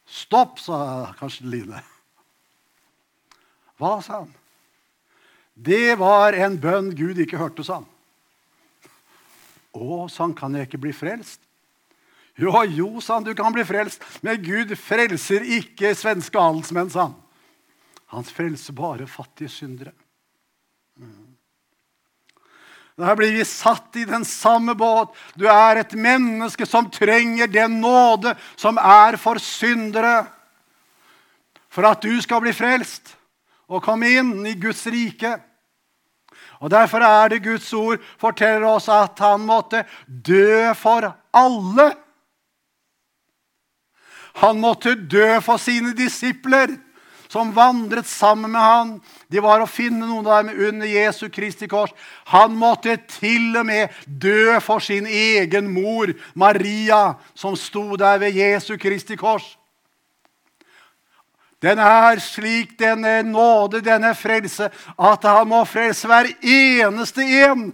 Stopp, 0.05 0.57
sa 0.61 1.11
kanskje 1.19 1.49
Line. 1.49 1.81
Hva, 3.77 3.99
sa 4.01 4.23
han. 4.23 4.31
Det 5.53 5.97
var 5.99 6.35
en 6.37 6.57
bønn 6.61 6.93
Gud 6.95 7.19
ikke 7.21 7.41
hørte, 7.41 7.65
sa 7.67 7.81
han. 7.81 7.89
Å, 9.75 10.05
sånn 10.09 10.33
kan 10.37 10.55
jeg 10.55 10.69
ikke 10.69 10.85
bli 10.87 10.93
frelst? 10.95 11.41
Jo, 12.35 12.51
jo, 12.67 12.89
sa 13.01 13.15
han, 13.17 13.23
du 13.23 13.35
kan 13.35 13.53
bli 13.55 13.63
frelst, 13.63 14.03
men 14.21 14.41
Gud 14.43 14.73
frelser 14.79 15.45
ikke 15.59 15.93
svenske 15.95 16.39
adelsmenn, 16.39 16.91
sa 16.91 17.07
han. 17.07 17.15
Han 18.11 18.27
frelser 18.27 18.75
bare 18.75 19.07
fattige 19.07 19.49
syndere. 19.49 19.95
Der 22.95 23.15
blir 23.15 23.33
vi 23.35 23.43
satt 23.45 23.95
i 23.99 24.05
den 24.07 24.23
samme 24.25 24.75
båt. 24.75 25.11
Du 25.35 25.47
er 25.51 25.81
et 25.81 25.95
menneske 25.99 26.67
som 26.67 26.87
trenger 26.91 27.49
den 27.51 27.81
nåde 27.83 28.37
som 28.55 28.79
er 28.79 29.17
for 29.19 29.39
syndere. 29.43 30.23
For 31.67 31.83
at 31.83 32.05
du 32.07 32.13
skal 32.23 32.39
bli 32.43 32.53
frelst 32.55 33.17
og 33.67 33.83
komme 33.83 34.13
inn 34.15 34.45
i 34.47 34.55
Guds 34.55 34.85
rike. 34.87 35.33
Og 36.63 36.71
Derfor 36.71 37.03
er 37.03 37.33
det 37.33 37.43
Guds 37.43 37.67
ord 37.75 37.99
forteller 38.21 38.69
oss 38.69 38.87
at 38.87 39.19
han 39.19 39.43
måtte 39.43 39.83
dø 40.07 40.71
for 40.79 41.09
alle. 41.35 41.91
Han 44.41 44.59
måtte 44.59 44.95
dø 44.95 45.37
for 45.43 45.61
sine 45.61 45.93
disipler, 45.95 46.73
som 47.31 47.53
vandret 47.55 48.07
sammen 48.07 48.51
med 48.51 48.61
han. 48.61 48.91
De 49.31 49.41
var 49.43 49.63
å 49.63 49.69
finne 49.69 50.05
noen 50.07 50.27
av 50.27 50.43
dem 50.43 50.67
under 50.67 50.87
Jesu 50.87 51.27
Kristi 51.33 51.67
kors. 51.71 51.91
Han 52.31 52.55
måtte 52.59 52.97
til 53.11 53.55
og 53.57 53.65
med 53.67 53.95
dø 54.05 54.59
for 54.63 54.83
sin 54.83 55.07
egen 55.07 55.71
mor, 55.73 56.13
Maria, 56.35 57.15
som 57.35 57.57
sto 57.59 57.95
der 57.99 58.19
ved 58.21 58.37
Jesu 58.37 58.75
Kristi 58.79 59.17
kors. 59.19 59.55
Den 61.63 61.79
er 61.81 62.19
slik, 62.21 62.75
denne 62.79 63.23
nåde, 63.25 63.81
denne 63.81 64.11
frelse, 64.15 64.69
at 64.99 65.25
han 65.25 65.47
må 65.49 65.63
frelse 65.65 66.07
hver 66.11 66.29
eneste 66.43 67.25
en. 67.47 67.71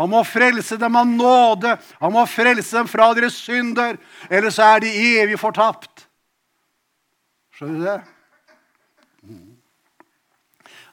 Han 0.00 0.08
må 0.08 0.22
frelse 0.24 0.78
dem 0.80 0.96
av 0.96 1.08
nåde. 1.08 1.74
Han 2.00 2.14
må 2.14 2.24
frelse 2.28 2.78
dem 2.78 2.88
fra 2.88 3.10
deres 3.16 3.36
synder. 3.36 3.98
Ellers 4.32 4.56
er 4.62 4.80
de 4.80 4.92
evig 5.20 5.36
fortapt. 5.40 6.06
Skjønner 7.52 7.76
du 7.76 7.84
det? 7.84 7.98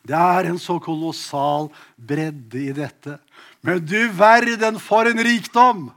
Det 0.08 0.16
er 0.16 0.50
en 0.50 0.60
så 0.60 0.78
kolossal 0.84 1.70
bredde 1.96 2.60
i 2.60 2.74
dette. 2.76 3.18
Men 3.64 3.80
du 3.84 4.10
verden 4.16 4.80
for 4.80 5.08
en 5.08 5.24
rikdom! 5.24 5.88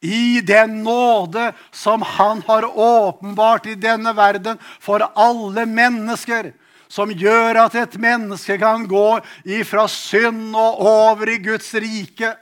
I 0.00 0.40
den 0.46 0.84
nåde 0.86 1.52
som 1.74 2.02
Han 2.06 2.42
har 2.46 2.62
åpenbart 2.78 3.66
i 3.66 3.74
denne 3.74 4.12
verden 4.14 4.60
for 4.78 5.02
alle 5.02 5.64
mennesker. 5.66 6.52
Som 6.88 7.12
gjør 7.12 7.60
at 7.66 7.76
et 7.76 7.96
menneske 8.00 8.56
kan 8.60 8.86
gå 8.88 9.20
ifra 9.58 9.86
synd 9.92 10.56
og 10.56 10.84
over 10.88 11.34
i 11.34 11.38
Guds 11.44 11.68
rike. 11.76 12.32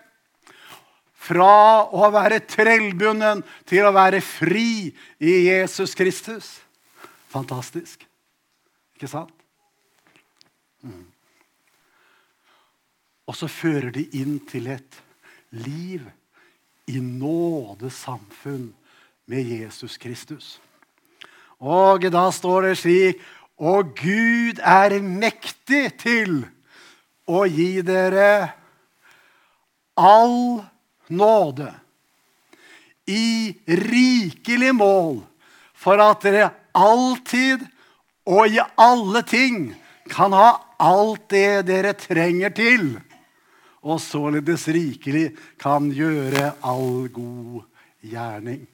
Fra 1.26 1.86
å 1.90 2.10
være 2.14 2.44
trellbunden 2.46 3.42
til 3.66 3.88
å 3.88 3.94
være 3.94 4.22
fri 4.22 4.92
i 5.18 5.34
Jesus 5.48 5.96
Kristus. 5.98 6.52
Fantastisk. 7.32 8.06
Ikke 8.94 9.10
sant? 9.10 9.34
Og 13.26 13.34
så 13.34 13.48
fører 13.50 13.90
de 13.90 14.04
inn 14.20 14.38
til 14.46 14.70
et 14.70 15.00
liv 15.50 16.04
i 16.86 17.00
nådesamfunn 17.02 18.70
med 19.26 19.50
Jesus 19.50 19.98
Kristus. 19.98 20.56
Og 21.58 22.04
da 22.12 22.28
står 22.30 22.68
det 22.68 22.76
slik 22.78 23.22
Og 23.56 23.94
Gud 23.96 24.60
er 24.60 24.98
mektig 25.00 25.96
til 26.02 26.42
å 27.26 27.44
gi 27.48 27.80
dere 27.86 28.52
all 29.96 30.60
nåde 31.08 31.70
i 33.08 33.54
rikelig 33.66 34.74
mål, 34.76 35.22
for 35.72 36.02
at 36.02 36.26
dere 36.26 36.50
alltid 36.76 37.64
og 38.26 38.50
i 38.50 38.60
alle 38.60 39.22
ting 39.24 39.70
kan 40.10 40.34
ha 40.34 40.50
alt 40.82 41.30
det 41.32 41.66
dere 41.70 41.94
trenger 41.96 42.52
til 42.54 42.88
og 43.86 44.00
således 44.02 44.66
rikelig 44.74 45.30
kan 45.62 45.86
gjøre 45.94 46.56
all 46.66 47.06
god 47.14 47.62
gjerning. 48.02 48.64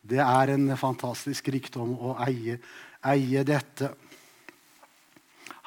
Det 0.00 0.20
er 0.24 0.54
en 0.54 0.70
fantastisk 0.80 1.50
rikdom 1.52 1.92
å 2.00 2.14
eie, 2.24 2.56
eie 3.06 3.44
dette. 3.46 3.92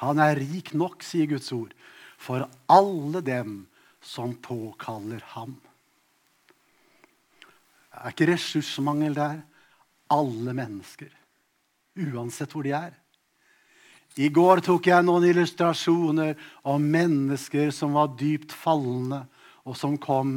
Han 0.02 0.20
er 0.22 0.38
rik 0.38 0.72
nok, 0.76 1.02
sier 1.02 1.28
Guds 1.30 1.50
ord, 1.54 1.72
for 2.18 2.46
alle 2.70 3.22
dem 3.24 3.64
som 4.04 4.34
påkaller 4.36 5.22
ham. 5.34 5.56
Det 7.94 8.02
er 8.02 8.12
ikke 8.12 8.28
ressursmangel 8.32 9.14
der. 9.16 9.38
Alle 10.12 10.52
mennesker, 10.54 11.08
uansett 11.96 12.52
hvor 12.52 12.66
de 12.66 12.74
er. 12.76 12.92
I 14.20 14.28
går 14.30 14.60
tok 14.62 14.86
jeg 14.86 15.02
noen 15.06 15.24
illustrasjoner 15.26 16.36
om 16.70 16.84
mennesker 16.86 17.72
som 17.74 17.96
var 17.96 18.12
dypt 18.18 18.52
falne, 18.54 19.24
og 19.64 19.78
som 19.80 19.96
kom 19.98 20.36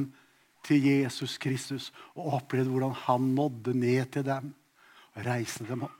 til 0.66 0.86
Jesus 0.88 1.36
Kristus 1.42 1.92
og 2.16 2.40
opplevde 2.40 2.72
hvordan 2.72 2.96
han 3.06 3.30
nådde 3.36 3.76
ned 3.78 4.12
til 4.16 4.26
dem 4.28 4.54
og 5.14 5.26
reiste 5.28 5.68
dem 5.68 5.86
opp. 5.88 5.97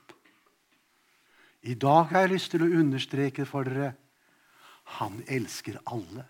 I 1.66 1.74
dag 1.74 2.12
har 2.12 2.26
jeg 2.26 2.36
lyst 2.36 2.52
til 2.54 2.66
å 2.66 2.74
understreke 2.82 3.46
for 3.50 3.68
dere 3.68 3.94
han 4.98 5.18
elsker 5.28 5.80
alle. 5.90 6.24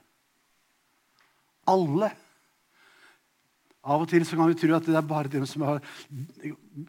Alle. 1.70 2.10
Av 3.88 4.04
og 4.04 4.10
til 4.12 4.26
så 4.28 4.36
kan 4.36 4.50
vi 4.50 4.58
tro 4.60 4.74
at 4.76 4.88
det 4.88 4.96
er 4.98 5.06
bare 5.08 5.32
dem 5.32 5.46
som 5.48 5.64
har 5.68 5.84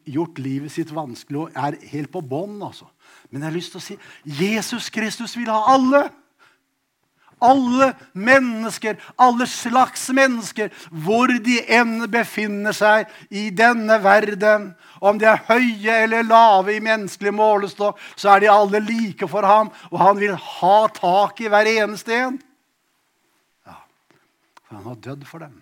gjort 0.08 0.40
livet 0.42 0.72
sitt 0.74 0.90
vanskelig 0.94 1.44
og 1.44 1.58
er 1.58 1.76
helt 1.92 2.10
på 2.14 2.22
bånn. 2.24 2.56
Altså. 2.64 2.88
Men 3.28 3.42
jeg 3.42 3.50
har 3.50 3.58
lyst 3.58 3.74
til 3.74 3.82
å 3.82 3.84
si 3.84 3.98
Jesus 4.40 4.88
Kristus 4.94 5.36
vil 5.38 5.50
ha 5.52 5.60
alle. 5.74 6.08
Alle 7.40 7.92
mennesker, 8.12 8.96
alle 9.16 9.46
slags 9.46 10.08
mennesker, 10.14 10.72
hvor 10.90 11.30
de 11.44 11.58
enn 11.78 12.02
befinner 12.10 12.76
seg 12.76 13.08
i 13.30 13.48
denne 13.54 14.00
verden. 14.02 14.72
Om 15.00 15.20
de 15.20 15.28
er 15.30 15.44
høye 15.48 16.00
eller 16.04 16.26
lave 16.26 16.74
i 16.74 16.82
menneskelig 16.82 17.34
målestokk, 17.34 18.00
så 18.16 18.34
er 18.34 18.44
de 18.44 18.52
alle 18.52 18.82
like 18.84 19.28
for 19.30 19.46
ham. 19.46 19.72
Og 19.92 20.02
han 20.02 20.20
vil 20.20 20.34
ha 20.34 20.78
tak 20.96 21.40
i 21.40 21.50
hver 21.52 21.70
eneste 21.76 22.16
en. 22.16 22.42
Ja, 23.68 23.78
for 24.66 24.80
han 24.80 24.90
har 24.90 25.02
dødd 25.08 25.26
for 25.28 25.46
dem. 25.46 25.60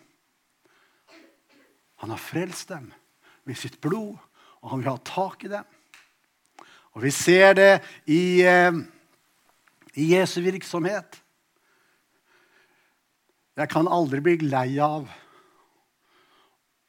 Han 2.05 2.13
har 2.13 2.21
frelst 2.21 2.69
dem 2.69 2.93
med 3.47 3.57
sitt 3.59 3.81
blod, 3.81 4.17
og 4.61 4.71
han 4.73 4.83
vil 4.83 4.93
ha 4.93 4.99
tak 5.07 5.45
i 5.47 5.53
dem. 5.53 5.65
Og 6.97 7.03
Vi 7.03 7.11
ser 7.13 7.53
det 7.53 7.83
i, 8.07 8.41
eh, 8.41 8.73
i 9.95 10.15
Jesu 10.15 10.41
virksomhet. 10.41 11.21
Jeg 13.57 13.71
kan 13.73 13.89
aldri 13.89 14.21
bli 14.21 14.35
lei 14.45 14.77
av 14.85 15.07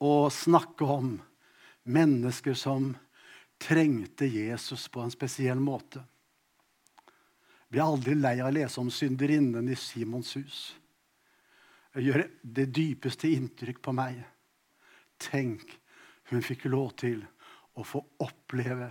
å 0.03 0.13
snakke 0.27 0.83
om 0.83 1.13
mennesker 1.87 2.57
som 2.59 2.89
trengte 3.55 4.27
Jesus 4.27 4.89
på 4.91 4.99
en 4.99 5.13
spesiell 5.13 5.61
måte. 5.63 6.01
Jeg 7.67 7.71
blir 7.71 7.83
aldri 7.85 8.15
lei 8.19 8.33
av 8.41 8.49
å 8.49 8.55
lese 8.57 8.81
om 8.81 8.91
synderinnen 8.91 9.69
i 9.71 9.77
Simons 9.79 10.33
hus. 10.35 10.59
Jeg 11.95 12.09
gjør 12.09 12.23
det 12.43 12.65
dypeste 12.75 13.31
inntrykk 13.31 13.79
på 13.87 13.93
meg. 13.95 14.19
Tenk, 15.23 15.71
hun 16.29 16.43
fikk 16.43 16.67
lov 16.67 16.91
til 16.99 17.23
å 17.79 17.85
få 17.87 18.01
oppleve 18.27 18.89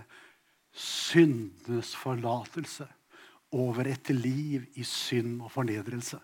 syndenes 0.73 1.93
forlatelse 1.97 2.89
over 3.53 3.93
et 3.93 4.09
liv 4.17 4.65
i 4.81 4.85
synd 4.85 5.45
og 5.45 5.53
fornedrelse. 5.53 6.19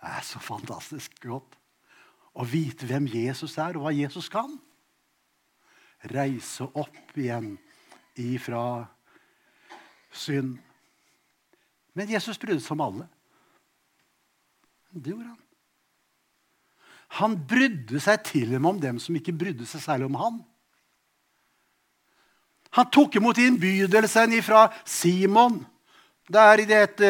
Det 0.00 0.08
er 0.08 0.24
så 0.24 0.40
fantastisk 0.40 1.18
godt 1.22 1.56
å 2.40 2.46
vite 2.48 2.86
hvem 2.88 3.08
Jesus 3.10 3.56
er, 3.58 3.76
og 3.76 3.84
hva 3.84 3.92
Jesus 3.92 4.30
kan. 4.32 4.54
Reise 6.08 6.64
opp 6.78 7.18
igjen 7.18 7.52
ifra 8.20 8.86
synd. 10.12 10.56
Men 11.92 12.12
Jesus 12.12 12.38
brydde 12.40 12.62
seg 12.64 12.76
om 12.78 12.84
alle. 12.86 13.08
Det 14.90 15.12
gjorde 15.12 15.28
han. 15.28 15.40
Han 17.18 17.34
brydde 17.50 18.00
seg 18.02 18.22
til 18.26 18.54
og 18.54 18.62
med 18.62 18.70
om 18.70 18.80
dem 18.80 19.00
som 19.02 19.16
ikke 19.18 19.34
brydde 19.36 19.66
seg 19.66 19.82
særlig 19.82 20.06
om 20.06 20.18
han. 20.20 20.38
Han 22.78 22.90
tok 22.94 23.18
imot 23.18 23.38
innbydelsen 23.42 24.36
ifra 24.38 24.68
Simon. 24.86 25.58
Der 26.30 26.62
i 26.62 26.66
dette, 26.68 27.08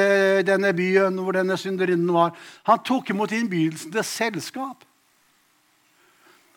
denne 0.49 0.73
byen 0.73 1.19
hvor 1.21 1.37
denne 1.37 1.59
synderinnen 1.61 2.09
var. 2.15 2.33
Han 2.69 2.81
tok 2.87 3.13
imot 3.13 3.35
innbydelsen 3.37 3.93
til 3.93 4.07
selskap. 4.07 4.87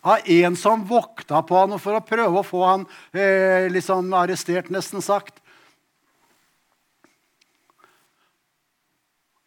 Av 0.03 0.23
en 0.27 0.55
som 0.59 0.83
vokta 0.87 1.41
på 1.47 1.59
han 1.59 1.75
for 1.79 1.95
å 1.95 2.03
prøve 2.03 2.39
å 2.39 2.47
få 2.47 2.63
han 2.67 2.87
eh, 3.15 3.69
liksom 3.71 4.11
arrestert, 4.15 4.71
nesten 4.71 5.03
sagt. 5.03 5.39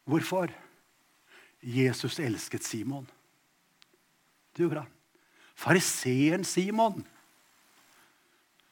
Hvorfor? 0.09 0.53
Jesus 1.61 2.21
elsket 2.23 2.65
Simon. 2.65 3.05
Det 4.57 4.65
gjorde 4.65 4.85
han. 4.85 4.93
Fariseeren 5.57 6.45
Simon, 6.45 7.01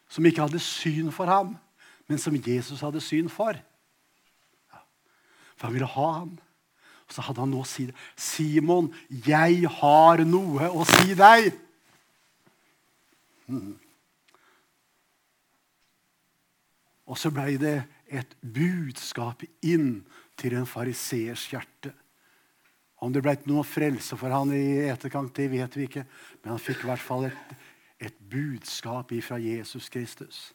som 0.09 0.25
ikke 0.29 0.45
hadde 0.45 0.61
syn 0.61 1.09
for 1.13 1.29
ham, 1.29 1.57
men 2.07 2.21
som 2.21 2.37
Jesus 2.37 2.85
hadde 2.85 3.01
syn 3.03 3.29
for. 3.33 3.57
For 5.57 5.69
han 5.69 5.77
ville 5.77 5.91
ha 5.91 6.11
ham. 6.19 6.35
Og 7.05 7.15
så 7.15 7.25
hadde 7.27 7.43
han 7.45 7.53
noe 7.53 7.65
å 7.67 7.69
si 7.69 7.87
'Simon, 8.17 8.93
jeg 9.09 9.69
har 9.81 10.25
noe 10.25 10.71
å 10.71 10.85
si 10.89 11.15
deg.' 11.15 11.53
Mm. 13.47 13.75
Og 17.05 17.19
så 17.21 17.29
blei 17.31 17.59
det 17.61 17.85
et 18.09 18.37
budskap 18.41 19.43
inn 19.61 20.07
til 20.41 20.57
en 20.57 20.67
fariseers 20.67 21.45
hjerte. 21.53 21.93
Om 23.05 23.13
det 23.13 23.21
ble 23.25 23.37
noe 23.51 23.67
frelse 23.69 24.17
for 24.17 24.33
han 24.33 24.53
i 24.57 24.89
etterkant, 24.89 25.35
det 25.37 25.51
vet 25.53 25.77
vi 25.77 25.89
ikke. 25.89 26.07
Men 26.43 26.55
han 26.55 26.63
fikk 26.63 26.85
i 26.85 26.89
hvert 26.89 27.05
fall 27.05 27.27
et, 27.29 27.57
et 28.01 28.17
budskap 28.31 29.13
fra 29.27 29.37
Jesus 29.37 29.91
Kristus. 29.93 30.55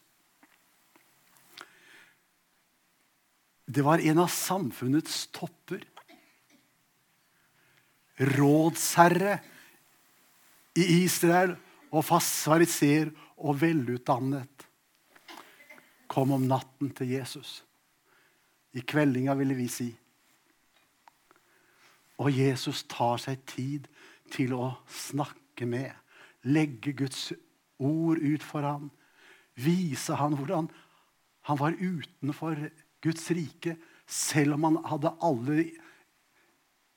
Det 3.69 3.84
var 3.86 4.01
en 4.01 4.17
av 4.17 4.27
samfunnets 4.34 5.27
topper. 5.27 5.84
Rådsherre 8.17 9.36
i 10.73 10.86
Israel 11.03 11.53
og 11.93 12.01
fariseer 12.08 13.12
og 13.38 13.60
velutdannet. 13.62 14.65
Kom 16.10 16.34
om 16.34 16.47
natten 16.49 16.89
til 16.97 17.13
Jesus. 17.13 17.60
I 18.73 18.82
kveldinga, 18.82 19.38
ville 19.38 19.58
vi 19.58 19.69
si. 19.69 19.89
Og 22.17 22.34
Jesus 22.34 22.84
tar 22.89 23.21
seg 23.21 23.45
tid 23.53 23.86
til 24.34 24.58
å 24.58 24.73
snakke 24.89 25.69
med, 25.69 25.93
legge 26.49 26.97
Guds 26.97 27.29
ord 27.77 28.17
ut 28.17 28.43
for 28.43 28.65
ham, 28.65 28.89
vise 29.53 30.17
ham 30.17 30.34
hvordan 30.41 30.73
han 31.45 31.58
var 31.62 31.77
utenfor 31.77 32.58
Guds 33.03 33.29
rike, 33.31 33.77
selv 34.09 34.57
om 34.57 34.67
han 34.67 34.79
hadde 34.89 35.13
alle 35.23 35.63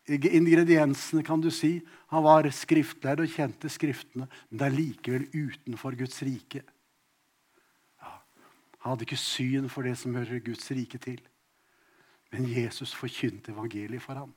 ingrediensene, 0.08 1.22
kan 1.22 1.40
du 1.40 1.50
si. 1.54 1.76
Han 2.10 2.24
var 2.24 2.48
skriftlærer 2.50 3.24
og 3.24 3.34
kjente 3.34 3.70
Skriftene, 3.70 4.26
men 4.50 4.58
det 4.58 4.66
er 4.66 4.76
likevel 4.76 5.26
utenfor 5.30 5.96
Guds 5.98 6.22
rike. 6.26 6.64
Ja, 8.02 8.16
han 8.82 8.94
hadde 8.94 9.06
ikke 9.06 9.20
syn 9.20 9.68
for 9.70 9.86
det 9.86 9.96
som 10.00 10.16
hører 10.18 10.42
Guds 10.44 10.70
rike 10.74 10.98
til. 10.98 11.20
Men 12.32 12.48
Jesus 12.48 12.94
forkynte 12.96 13.52
evangeliet 13.52 14.02
for 14.02 14.16
ham. 14.16 14.32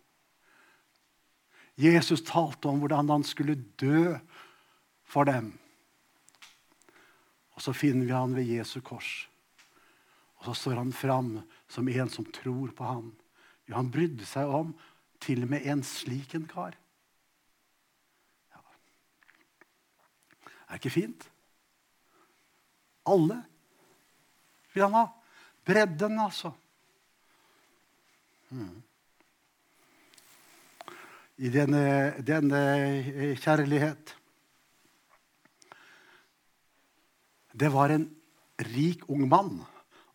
Jesus 1.75 2.23
talte 2.23 2.69
om 2.69 2.79
hvordan 2.79 3.09
han 3.09 3.23
skulle 3.27 3.57
dø 3.79 4.15
for 5.03 5.27
dem. 5.27 5.53
Og 7.55 7.63
så 7.63 7.73
finner 7.75 8.05
vi 8.05 8.15
han 8.15 8.35
ved 8.35 8.47
Jesu 8.47 8.81
kors. 8.83 9.27
Og 10.39 10.49
så 10.49 10.53
står 10.61 10.79
han 10.83 10.91
fram 10.93 11.37
som 11.67 11.87
en 11.89 12.09
som 12.09 12.25
tror 12.31 12.73
på 12.75 12.87
ham. 12.87 13.11
Jo, 13.65 13.75
han 13.77 13.91
brydde 13.91 14.25
seg 14.29 14.49
om 14.49 14.73
til 15.23 15.43
og 15.45 15.51
med 15.55 15.65
en 15.65 15.83
slik 15.85 16.35
en 16.37 16.47
kar. 16.49 16.77
Ja. 18.53 18.61
Er 20.69 20.79
ikke 20.79 20.93
fint? 20.93 21.27
Alle 23.05 23.41
vil 24.73 24.85
han 24.85 24.97
ha. 24.97 25.05
Bredden, 25.65 26.19
altså. 26.21 26.51
Hmm 28.49 28.83
i 31.37 31.51
denne, 31.51 32.15
denne 32.23 32.61
eh, 32.79 33.35
kjærlighet. 33.39 34.15
Det 37.55 37.71
var 37.71 37.91
en 37.91 38.07
rik 38.71 39.03
ung 39.11 39.27
mann. 39.27 39.59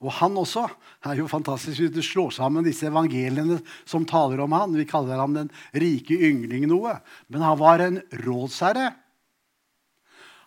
Og 0.00 0.14
han 0.16 0.38
også 0.40 0.64
er 1.04 1.18
jo 1.20 1.28
fantastisk 1.28 1.82
hvis 1.82 1.92
du 1.92 2.00
slår 2.04 2.32
sammen 2.32 2.64
disse 2.64 2.88
evangeliene 2.88 3.58
som 3.88 4.06
taler 4.08 4.40
om 4.40 4.54
han. 4.56 4.72
Vi 4.78 4.88
kaller 4.88 5.20
ham 5.20 5.36
den 5.36 5.50
rike 5.76 6.16
yngling 6.16 6.64
noe. 6.70 6.96
Men 7.28 7.44
han 7.44 7.60
var 7.60 7.84
en 7.84 8.00
rådsherre. 8.24 8.94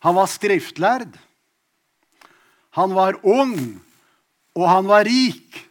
Han 0.04 0.18
var 0.18 0.32
skriftlærd. 0.32 1.14
Han 2.74 2.96
var 2.98 3.20
ung, 3.22 3.56
og 4.58 4.66
han 4.66 4.90
var 4.90 5.06
rik. 5.06 5.62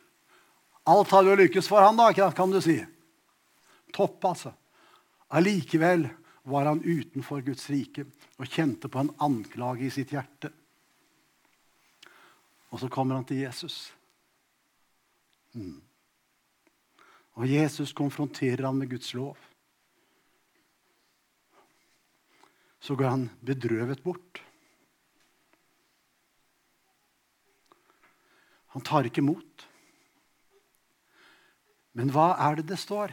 Alt 0.86 1.10
hadde 1.10 1.32
jo 1.32 1.40
lykkes 1.42 1.66
for 1.70 1.82
han 1.82 1.98
da, 1.98 2.12
kan 2.14 2.54
du 2.54 2.60
si. 2.62 2.78
Topp, 3.92 4.22
altså. 4.30 4.54
Allikevel 5.34 6.06
var 6.48 6.70
han 6.70 6.82
utenfor 6.84 7.42
Guds 7.42 7.66
rike 7.70 8.06
og 8.38 8.46
kjente 8.50 8.90
på 8.90 9.02
en 9.02 9.12
anklage 9.22 9.88
i 9.88 9.92
sitt 9.94 10.14
hjerte. 10.14 10.52
Og 12.72 12.80
så 12.80 12.88
kommer 12.88 13.18
han 13.18 13.26
til 13.28 13.42
Jesus. 13.44 13.92
Mm. 15.52 15.82
Og 17.36 17.48
Jesus 17.48 17.92
konfronterer 17.92 18.64
han 18.66 18.78
med 18.80 18.90
Guds 18.90 19.12
lov. 19.14 19.36
Så 22.80 22.96
går 22.96 23.12
han 23.12 23.28
bedrøvet 23.44 24.02
bort. 24.02 24.40
Han 28.72 28.82
tar 28.82 29.06
ikke 29.06 29.20
imot. 29.20 29.68
Men 31.92 32.08
hva 32.12 32.32
er 32.40 32.56
det 32.58 32.70
det 32.72 32.80
står? 32.80 33.12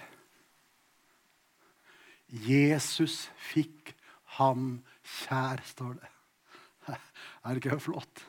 Jesus 2.47 3.25
fikk 3.51 3.91
ham 4.39 4.77
kjær, 5.03 5.59
står 5.67 5.97
det. 5.99 6.11
Er 7.43 7.55
det 7.55 7.63
ikke 7.63 7.79
flott? 7.81 8.21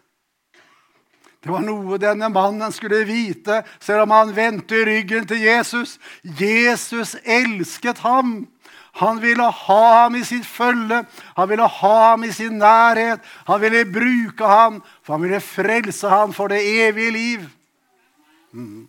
Det 1.41 1.49
var 1.49 1.65
noe 1.65 1.97
denne 2.01 2.29
mannen 2.29 2.73
skulle 2.73 3.01
vite, 3.09 3.63
selv 3.81 4.05
om 4.05 4.13
han 4.13 4.35
vendte 4.37 4.83
ryggen 4.85 5.25
til 5.29 5.41
Jesus. 5.41 5.97
Jesus 6.23 7.15
elsket 7.25 8.03
ham. 8.05 8.43
Han 9.01 9.21
ville 9.23 9.47
ha 9.47 9.83
ham 10.03 10.19
i 10.19 10.25
sitt 10.27 10.45
følge, 10.45 11.05
han 11.37 11.49
ville 11.49 11.69
ha 11.79 11.95
ham 12.11 12.25
i 12.27 12.33
sin 12.35 12.59
nærhet. 12.61 13.23
Han 13.47 13.61
ville 13.63 13.87
bruke 13.89 14.45
ham, 14.45 14.81
for 15.03 15.17
han 15.17 15.25
ville 15.25 15.41
frelse 15.41 16.11
ham 16.11 16.35
for 16.37 16.53
det 16.53 16.61
evige 16.61 17.15
liv. 17.15 17.47
Mm. 18.53 18.89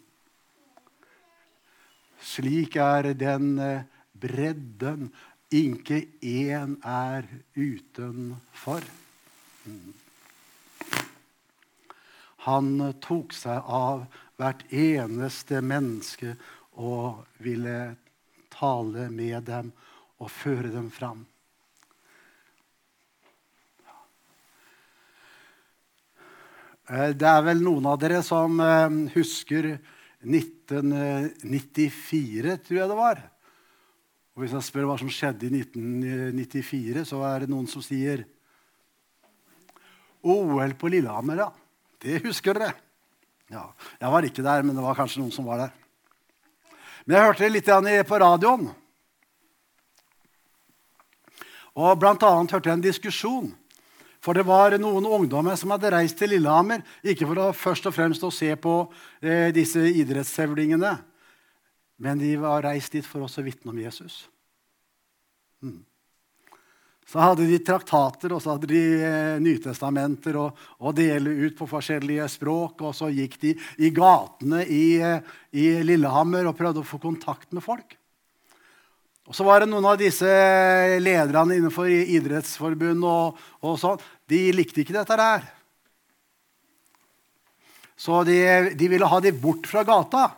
Slik 2.21 2.75
er 2.75 3.13
den 3.13 3.59
eh, 3.59 3.83
bredden. 4.19 5.11
Ikke 5.51 6.05
én 6.23 6.77
er 6.87 7.27
utenfor. 7.55 8.83
Han 12.47 12.73
tok 13.03 13.35
seg 13.37 13.67
av 13.69 14.07
hvert 14.41 14.63
eneste 14.73 15.61
menneske 15.61 16.33
og 16.81 17.21
ville 17.43 17.95
tale 18.53 19.09
med 19.13 19.43
dem 19.49 19.69
og 20.21 20.29
føre 20.33 20.69
dem 20.73 20.89
fram. 20.93 21.25
Eh, 26.91 27.11
det 27.15 27.29
er 27.29 27.41
vel 27.45 27.61
noen 27.63 27.85
av 27.87 27.99
dere 28.01 28.23
som 28.25 28.59
eh, 28.59 28.89
husker 29.13 29.77
1994, 30.21 32.57
tror 32.65 32.79
jeg 32.81 32.89
det 32.91 32.97
var. 32.99 33.17
Og 34.35 34.41
Hvis 34.43 34.55
jeg 34.57 34.67
spør 34.67 34.87
hva 34.89 34.97
som 34.99 35.11
skjedde 35.11 35.47
i 35.47 35.51
1994, 35.61 37.05
så 37.07 37.17
er 37.27 37.37
det 37.43 37.51
noen 37.51 37.69
som 37.69 37.81
sier 37.85 38.19
OL 40.21 40.73
på 40.77 40.87
Lillehammer, 40.93 41.37
ja. 41.45 41.51
Det 42.01 42.21
husker 42.25 42.57
dere. 42.57 42.73
Ja, 43.51 43.73
Jeg 43.99 44.11
var 44.11 44.25
ikke 44.25 44.43
der, 44.43 44.63
men 44.63 44.75
det 44.75 44.83
var 44.83 44.95
kanskje 44.95 45.21
noen 45.21 45.33
som 45.35 45.45
var 45.45 45.65
der. 45.65 45.73
Men 47.05 47.17
jeg 47.17 47.25
hørte 47.25 47.43
det 47.43 47.51
litt 47.51 48.07
på 48.07 48.19
radioen. 48.21 48.69
Og 51.75 51.99
Blant 51.99 52.23
annet 52.23 52.51
hørte 52.51 52.69
jeg 52.69 52.79
en 52.79 52.85
diskusjon. 52.85 53.51
For 54.21 54.37
det 54.37 54.45
var 54.45 54.75
noen 54.77 55.07
ungdommer 55.09 55.57
som 55.57 55.73
hadde 55.73 55.91
reist 55.95 56.19
til 56.19 56.35
Lillehammer. 56.35 56.83
Ikke 57.01 57.25
for 57.25 57.41
å 57.41 57.51
først 57.57 57.87
og 57.89 57.95
fremst 57.95 58.23
å 58.23 58.33
se 58.33 58.53
på 58.55 58.75
eh, 59.21 59.49
disse 59.55 59.81
idrettshevlingene, 59.81 60.91
men 62.01 62.21
de 62.21 62.35
var 62.41 62.61
reist 62.65 62.93
dit 62.93 63.05
for 63.05 63.25
å 63.25 63.45
vitne 63.45 63.73
om 63.73 63.79
Jesus. 63.81 64.27
Mm. 65.61 65.81
Så 67.11 67.19
hadde 67.19 67.43
de 67.43 67.57
traktater, 67.59 68.31
og 68.31 68.39
så 68.39 68.53
hadde 68.53 68.69
de 68.71 68.81
eh, 69.03 69.39
Nytestamenter 69.43 70.37
og, 70.39 70.59
og 70.79 70.93
dele 70.95 71.33
ut 71.43 71.57
på 71.57 71.67
forskjellige 71.67 72.29
språk. 72.31 72.85
Og 72.87 72.95
så 72.95 73.09
gikk 73.11 73.35
de 73.41 73.51
i 73.83 73.89
gatene 73.91 74.61
i, 74.63 74.85
eh, 75.03 75.33
i 75.51 75.65
Lillehammer 75.83 76.47
og 76.47 76.55
prøvde 76.55 76.79
å 76.79 76.87
få 76.87 77.01
kontakt 77.03 77.51
med 77.51 77.65
folk. 77.65 77.97
Og 79.27 79.35
så 79.35 79.43
var 79.43 79.59
det 79.59 79.67
noen 79.73 79.89
av 79.91 79.99
disse 79.99 80.29
lederne 81.03 81.59
innenfor 81.59 81.91
idrettsforbund 81.91 83.03
og, 83.07 83.43
og 83.59 83.75
sånn, 83.79 83.99
de 84.31 84.39
likte 84.55 84.85
ikke 84.85 84.95
dette 84.95 85.19
der. 85.19 85.43
Så 87.99 88.23
de, 88.27 88.39
de 88.71 88.87
ville 88.91 89.07
ha 89.07 89.19
dem 89.23 89.43
bort 89.43 89.67
fra 89.67 89.83
gata. 89.87 90.29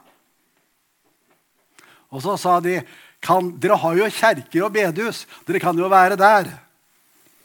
Og 2.14 2.26
så 2.26 2.34
sa 2.42 2.58
de 2.66 2.80
kan, 3.24 3.54
dere 3.62 3.80
har 3.80 3.98
jo 3.98 4.10
kjerker 4.12 4.66
og 4.66 4.74
bedehus. 4.76 5.24
Dere 5.48 5.62
kan 5.64 5.78
jo 5.80 5.90
være 5.92 6.18
der. 6.20 6.50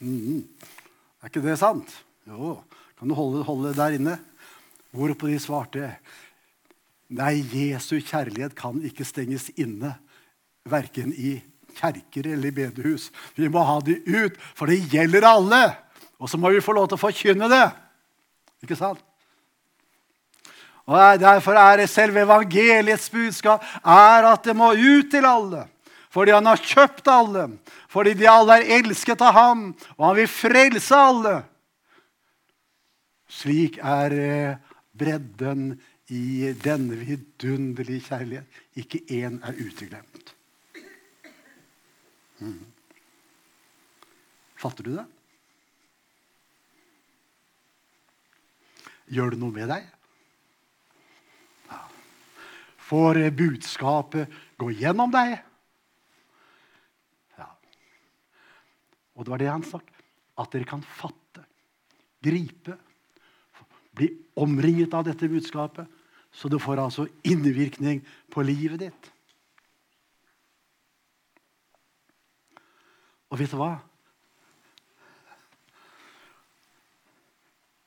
Mm. 0.02 0.42
Er 1.22 1.30
ikke 1.30 1.42
det 1.44 1.58
sant? 1.60 1.92
Jo. 2.28 2.58
Kan 2.98 3.10
du 3.10 3.14
holde, 3.14 3.44
holde 3.46 3.74
der 3.76 3.94
inne? 3.98 4.16
Hvorpå 4.90 5.28
de 5.30 5.38
svarte 5.42 5.92
Nei, 7.08 7.40
Jesu 7.40 8.02
kjærlighet 8.04 8.52
kan 8.56 8.82
ikke 8.84 9.06
stenges 9.06 9.46
inne. 9.56 9.94
Verken 10.68 11.14
i 11.16 11.38
kjerker 11.78 12.26
eller 12.34 12.50
i 12.50 12.56
bedehus. 12.58 13.08
Vi 13.38 13.48
må 13.48 13.62
ha 13.64 13.78
de 13.80 13.96
ut, 14.04 14.36
for 14.58 14.68
det 14.68 14.82
gjelder 14.92 15.24
alle. 15.24 15.62
Og 16.20 16.28
så 16.28 16.40
må 16.40 16.50
vi 16.52 16.60
få 16.60 16.74
lov 16.76 16.90
til 16.90 16.98
å 16.98 17.04
forkynne 17.06 17.48
det. 17.48 17.64
Ikke 18.66 18.76
sant? 18.76 19.00
Og 20.88 21.20
Derfor 21.20 21.58
er 21.60 21.82
det 21.82 21.90
selve 21.92 22.22
evangeliets 22.24 23.10
budskap 23.12 23.64
er 23.84 24.24
at 24.30 24.46
det 24.46 24.54
må 24.56 24.72
ut 24.72 25.10
til 25.12 25.26
alle. 25.28 25.66
Fordi 26.08 26.32
han 26.32 26.48
har 26.48 26.62
kjøpt 26.64 27.10
alle. 27.12 27.44
Fordi 27.92 28.14
de 28.16 28.28
alle 28.30 28.56
er 28.56 28.72
elsket 28.78 29.20
av 29.20 29.36
ham, 29.36 29.66
og 29.98 30.06
han 30.06 30.16
vil 30.16 30.30
frelse 30.32 30.96
alle. 30.96 31.34
Slik 33.28 33.76
er 33.84 34.14
eh, 34.16 34.56
bredden 34.96 35.74
i 36.08 36.54
denne 36.64 36.96
vidunderlige 36.96 38.06
kjærlighet. 38.08 38.48
Ikke 38.80 39.02
én 39.12 39.36
er 39.44 39.60
uteglemt. 39.60 40.32
Mm. 42.40 42.64
Fatter 44.56 44.88
du 44.88 44.94
det? 44.96 45.04
Gjør 49.12 49.36
det 49.36 49.40
noe 49.44 49.52
med 49.52 49.68
deg? 49.68 49.84
Får 52.88 53.20
budskapet 53.36 54.32
gå 54.56 54.70
gjennom 54.72 55.12
deg? 55.12 55.34
Ja. 57.36 57.50
Og 59.12 59.26
det 59.26 59.32
var 59.34 59.42
det 59.42 59.50
han 59.52 59.66
sa. 59.66 59.80
At 60.38 60.54
dere 60.54 60.68
kan 60.68 60.80
fatte, 60.80 61.44
gripe, 62.24 62.78
bli 63.98 64.08
omringet 64.38 64.94
av 64.96 65.04
dette 65.08 65.28
budskapet. 65.28 65.84
Så 66.32 66.48
det 66.48 66.62
får 66.62 66.80
altså 66.80 67.06
innvirkning 67.26 68.00
på 68.32 68.44
livet 68.46 68.86
ditt. 68.86 69.10
Og 73.28 73.40
vet 73.40 73.52
du 73.52 73.58
hva? 73.60 73.74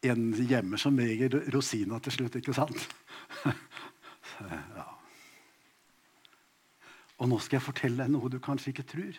En 0.06 0.30
gjemmer 0.34 0.82
som 0.82 0.98
regel 0.98 1.40
rosina 1.54 1.98
til 2.02 2.20
slutt, 2.20 2.38
ikke 2.42 2.58
sant? 2.58 2.86
Og 7.22 7.30
nå 7.30 7.38
skal 7.38 7.60
jeg 7.60 7.68
fortelle 7.68 8.02
deg 8.02 8.10
noe 8.16 8.32
du 8.34 8.40
kanskje 8.42 8.72
ikke 8.72 8.88
tror. 8.90 9.18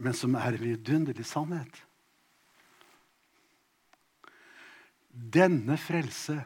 Men 0.00 0.16
som 0.16 0.36
er 0.40 0.56
en 0.56 0.62
vidunderlig 0.62 1.26
sannhet. 1.28 1.82
Denne 5.12 5.76
frelse 5.80 6.38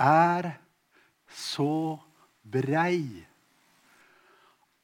er 0.00 0.50
så 1.32 1.96
brei 2.44 3.00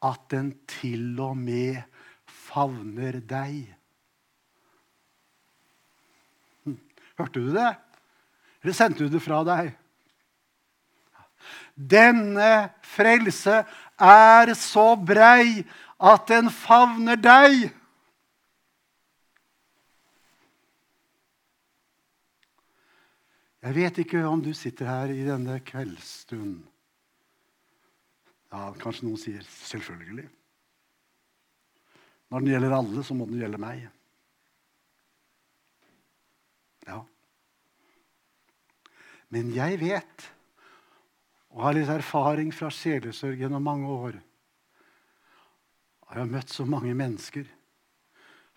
at 0.03 0.24
den 0.32 0.50
til 0.68 1.20
og 1.20 1.36
med 1.36 1.78
favner 2.26 3.20
deg. 3.20 3.68
Hm. 6.64 6.80
Hørte 7.20 7.44
du 7.44 7.53
det? 7.55 7.70
Eller 8.62 8.76
sendte 8.76 9.05
du 9.05 9.12
det 9.12 9.22
fra 9.24 9.44
deg? 9.46 9.72
Denne 11.90 12.70
frelse 12.86 13.62
er 13.98 14.52
så 14.58 14.92
brei 14.96 15.62
at 16.02 16.26
den 16.30 16.50
favner 16.50 17.18
deg. 17.18 17.70
Jeg 23.62 23.74
vet 23.76 23.98
ikke 24.02 24.24
om 24.26 24.42
du 24.42 24.50
sitter 24.58 24.88
her 24.90 25.12
i 25.14 25.22
denne 25.26 25.60
kveldsstund. 25.62 26.62
Ja, 28.52 28.72
Kanskje 28.82 29.06
noen 29.06 29.20
sier 29.20 29.42
'selvfølgelig'. 29.42 30.28
Når 32.28 32.40
den 32.40 32.48
gjelder 32.48 32.74
alle, 32.76 33.04
så 33.04 33.14
må 33.14 33.26
den 33.28 33.38
gjelde 33.38 33.58
meg. 33.60 33.88
Ja. 36.86 37.02
Men 39.28 39.54
jeg 39.54 39.80
vet, 39.80 40.32
og 41.53 41.66
har 41.66 41.76
litt 41.76 41.90
erfaring 41.92 42.53
fra 42.55 42.70
sjelesorg 42.72 43.40
gjennom 43.40 43.64
mange 43.64 43.88
år 43.88 44.20
Jeg 46.12 46.20
har 46.20 46.28
møtt 46.28 46.53
så 46.53 46.64
mange 46.68 46.92
mennesker 46.96 47.46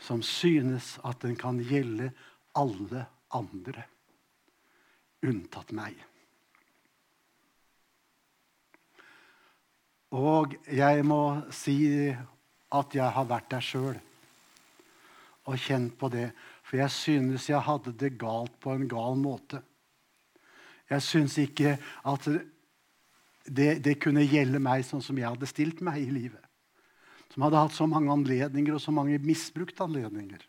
som 0.02 0.20
synes 0.24 0.98
at 1.08 1.22
den 1.24 1.38
kan 1.40 1.60
gjelde 1.64 2.10
alle 2.56 3.06
andre, 3.36 3.86
unntatt 5.24 5.72
meg. 5.76 5.96
Og 10.16 10.58
jeg 10.68 11.06
må 11.08 11.22
si 11.56 11.78
at 12.12 12.96
jeg 12.96 13.16
har 13.16 13.30
vært 13.32 13.50
der 13.52 13.64
sjøl 13.64 13.96
og 15.46 15.62
kjent 15.62 15.96
på 16.00 16.10
det. 16.12 16.30
For 16.66 16.80
jeg 16.80 16.92
synes 16.92 17.50
jeg 17.50 17.64
hadde 17.64 17.94
det 17.96 18.18
galt 18.20 18.56
på 18.60 18.76
en 18.76 18.88
gal 18.90 19.16
måte. 19.20 19.62
Jeg 20.90 21.02
syns 21.02 21.38
ikke 21.42 21.78
at 22.06 22.28
det, 23.46 23.80
det, 23.86 23.96
kunne 24.02 24.26
gjelde 24.26 24.60
meg 24.62 24.86
sånn 24.88 25.04
som 25.06 25.18
jeg 25.20 25.30
hadde 25.30 25.50
stilt 25.50 25.82
meg 25.86 26.02
i 26.02 26.10
livet. 26.10 26.42
Som 27.34 27.46
hadde 27.46 27.62
hatt 27.62 27.76
så 27.76 27.88
mange 27.90 28.12
anledninger, 28.14 28.76
og 28.76 28.82
så 28.82 28.94
mange 28.96 29.20
misbrukte 29.22 29.86
anledninger. 29.86 30.42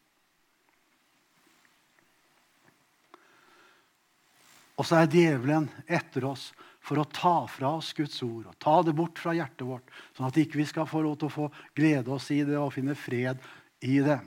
Og 4.76 4.84
så 4.84 5.00
er 5.00 5.12
djevelen 5.12 5.68
etter 5.88 6.26
oss 6.28 6.50
for 6.86 7.00
å 7.00 7.08
ta 7.10 7.36
fra 7.50 7.72
oss 7.78 7.90
Guds 7.96 8.20
ord 8.22 8.46
og 8.46 8.58
ta 8.62 8.76
det 8.86 8.94
bort 8.94 9.18
fra 9.18 9.34
hjertet 9.34 9.64
vårt, 9.66 9.88
sånn 10.14 10.28
at 10.28 10.36
ikke 10.38 10.60
vi 10.60 10.66
skal 10.68 10.86
få 10.86 11.02
lov 11.02 11.16
til 11.18 11.30
å 11.30 11.36
få 11.36 11.46
glede 11.74 12.12
oss 12.14 12.28
i 12.30 12.42
det 12.46 12.58
og 12.60 12.74
finne 12.76 12.94
fred 12.98 13.40
i 13.82 13.96
det. 14.04 14.20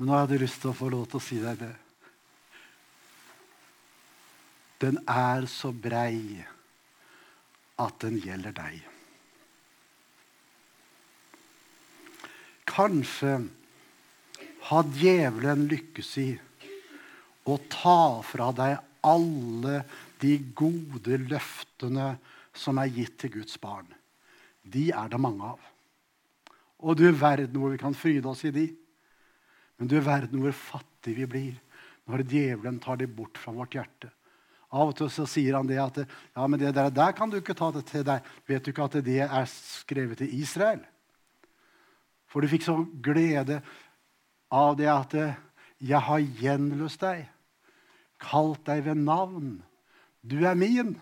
Men 0.00 0.08
nå 0.08 0.16
hadde 0.16 0.34
jeg 0.38 0.46
lyst 0.46 0.62
til 0.64 0.72
å 0.72 0.78
få 0.80 0.88
lov 0.90 1.06
til 1.12 1.20
å 1.20 1.22
si 1.22 1.38
deg 1.44 1.60
det. 1.60 1.74
Den 4.80 5.00
er 5.08 5.44
så 5.50 5.72
brei 5.76 6.40
at 7.80 8.00
den 8.04 8.18
gjelder 8.20 8.54
deg. 8.56 8.78
Kanskje 12.70 13.34
har 14.70 14.92
djevelen 14.94 15.66
lykkes 15.68 16.10
i 16.22 16.28
å 17.50 17.56
ta 17.72 18.20
fra 18.24 18.50
deg 18.56 18.76
alle 19.06 19.80
de 20.20 20.36
gode 20.56 21.16
løftene 21.24 22.12
som 22.56 22.78
er 22.80 22.92
gitt 22.92 23.16
til 23.20 23.34
Guds 23.40 23.56
barn. 23.60 23.88
De 24.62 24.90
er 24.92 25.10
det 25.10 25.20
mange 25.20 25.54
av. 25.54 25.60
Og 26.80 26.96
du 26.96 27.08
verden 27.12 27.56
hvor 27.60 27.72
vi 27.72 27.80
kan 27.80 27.96
fryde 27.96 28.28
oss 28.28 28.44
i 28.48 28.54
de. 28.54 28.68
Men 29.80 29.88
du 29.88 29.96
er 29.98 30.06
verden 30.06 30.40
hvor 30.44 30.56
fattig 30.56 31.16
vi 31.16 31.28
blir 31.28 31.58
når 32.10 32.24
djevelen 32.28 32.80
tar 32.82 33.00
de 33.00 33.08
bort 33.08 33.38
fra 33.40 33.52
vårt 33.54 33.76
hjerte. 33.76 34.10
Av 34.70 34.92
og 34.92 34.94
til 34.98 35.10
så 35.10 35.26
sier 35.26 35.56
han 35.58 35.66
det 35.66 35.80
at 35.82 35.96
ja, 36.04 36.44
men 36.46 36.60
det 36.60 36.70
der, 36.76 36.92
der 36.94 37.14
kan 37.16 37.30
du 37.30 37.40
ikke 37.40 37.56
ta 37.58 37.72
det 37.74 37.82
til 37.88 38.04
deg. 38.06 38.26
Vet 38.46 38.64
du 38.64 38.70
ikke 38.70 38.86
at 38.86 38.98
det 39.02 39.18
er 39.26 39.48
skrevet 39.50 40.22
til 40.22 40.34
Israel? 40.38 40.84
For 42.30 42.42
du 42.42 42.50
fikk 42.50 42.62
så 42.68 42.76
glede 43.02 43.58
av 44.54 44.76
det 44.78 44.90
at 44.90 45.16
jeg 45.80 46.02
har 46.06 46.26
gjenløst 46.38 47.02
deg, 47.02 47.24
kalt 48.22 48.62
deg 48.68 48.84
ved 48.86 49.00
navn. 49.02 49.56
Du 50.22 50.38
er 50.46 50.58
min. 50.58 50.94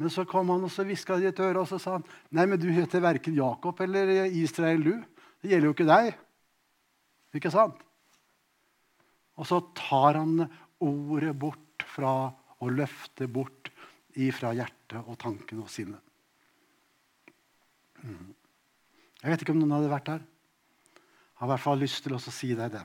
Men 0.00 0.12
så 0.12 0.26
kom 0.28 0.48
han 0.52 0.64
og 0.64 0.72
så 0.72 0.84
hviska 0.84 1.18
i 1.20 1.28
et 1.30 1.40
øre 1.44 1.62
og 1.62 1.68
så 1.68 1.78
sa 1.80 1.98
han, 1.98 2.04
nei, 2.32 2.46
men 2.48 2.60
du 2.60 2.68
heter 2.72 3.04
verken 3.04 3.36
Jakob 3.36 3.80
eller 3.84 4.26
Israel, 4.28 4.84
du. 4.84 4.94
Det 5.40 5.52
gjelder 5.52 5.70
jo 5.70 5.76
ikke 5.76 5.88
deg. 5.88 6.10
Ikke 7.36 7.52
sant? 7.52 7.78
Og 9.40 9.48
så 9.48 9.60
tar 9.76 10.18
han 10.20 10.44
ordet 10.80 11.34
bort 11.36 11.84
fra 11.94 12.12
å 12.60 12.68
løfte 12.72 13.28
bort 13.30 13.70
ifra 14.20 14.52
hjertet 14.56 15.00
og 15.00 15.18
tanken 15.20 15.62
og 15.62 15.70
sinnet. 15.72 16.02
Mm. 18.00 18.30
Jeg 19.20 19.32
vet 19.32 19.42
ikke 19.44 19.54
om 19.54 19.60
noen 19.60 19.76
hadde 19.76 19.92
vært 19.92 20.08
der. 20.08 20.22
Jeg 20.24 21.42
har 21.42 21.48
i 21.48 21.52
hvert 21.52 21.64
fall 21.64 21.82
lyst 21.82 22.02
til 22.04 22.16
å 22.16 22.22
si 22.22 22.54
deg 22.56 22.72
det. 22.72 22.84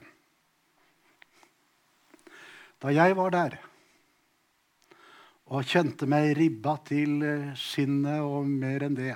Da 2.83 2.91
jeg 2.91 3.15
var 3.17 3.31
der 3.33 3.57
og 5.45 5.67
kjente 5.69 6.07
meg 6.09 6.31
ribba 6.39 6.73
til 6.87 7.21
skinnet 7.59 8.23
og 8.25 8.47
mer 8.49 8.87
enn 8.87 8.95
det, 8.97 9.13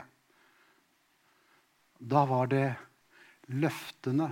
da 2.00 2.22
var 2.30 2.52
det 2.52 2.68
løftene 3.50 4.30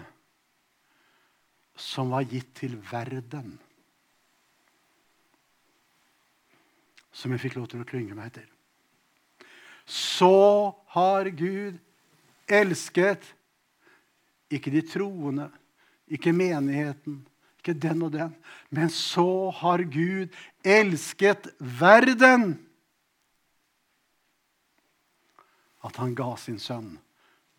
som 1.77 2.13
var 2.13 2.27
gitt 2.29 2.53
til 2.61 2.77
verden, 2.89 3.57
som 7.17 7.33
jeg 7.33 7.41
fikk 7.47 7.57
lov 7.57 7.69
til 7.71 7.81
å 7.81 7.87
klynge 7.87 8.17
meg 8.17 8.35
til. 8.35 8.45
Så 9.87 10.73
har 10.93 11.29
Gud 11.31 11.79
elsket 12.47 13.23
ikke 14.53 14.71
de 14.71 14.83
troende, 14.85 15.47
ikke 16.07 16.35
menigheten, 16.35 17.21
ikke 17.59 17.75
den 17.75 18.05
og 18.05 18.13
den. 18.13 18.35
Men 18.69 18.91
så 18.93 19.49
har 19.55 19.83
Gud 19.91 20.35
elsket 20.63 21.49
verden 21.57 22.55
at 25.87 25.99
han 26.01 26.15
ga 26.17 26.33
sin 26.39 26.59
sønn, 26.59 26.97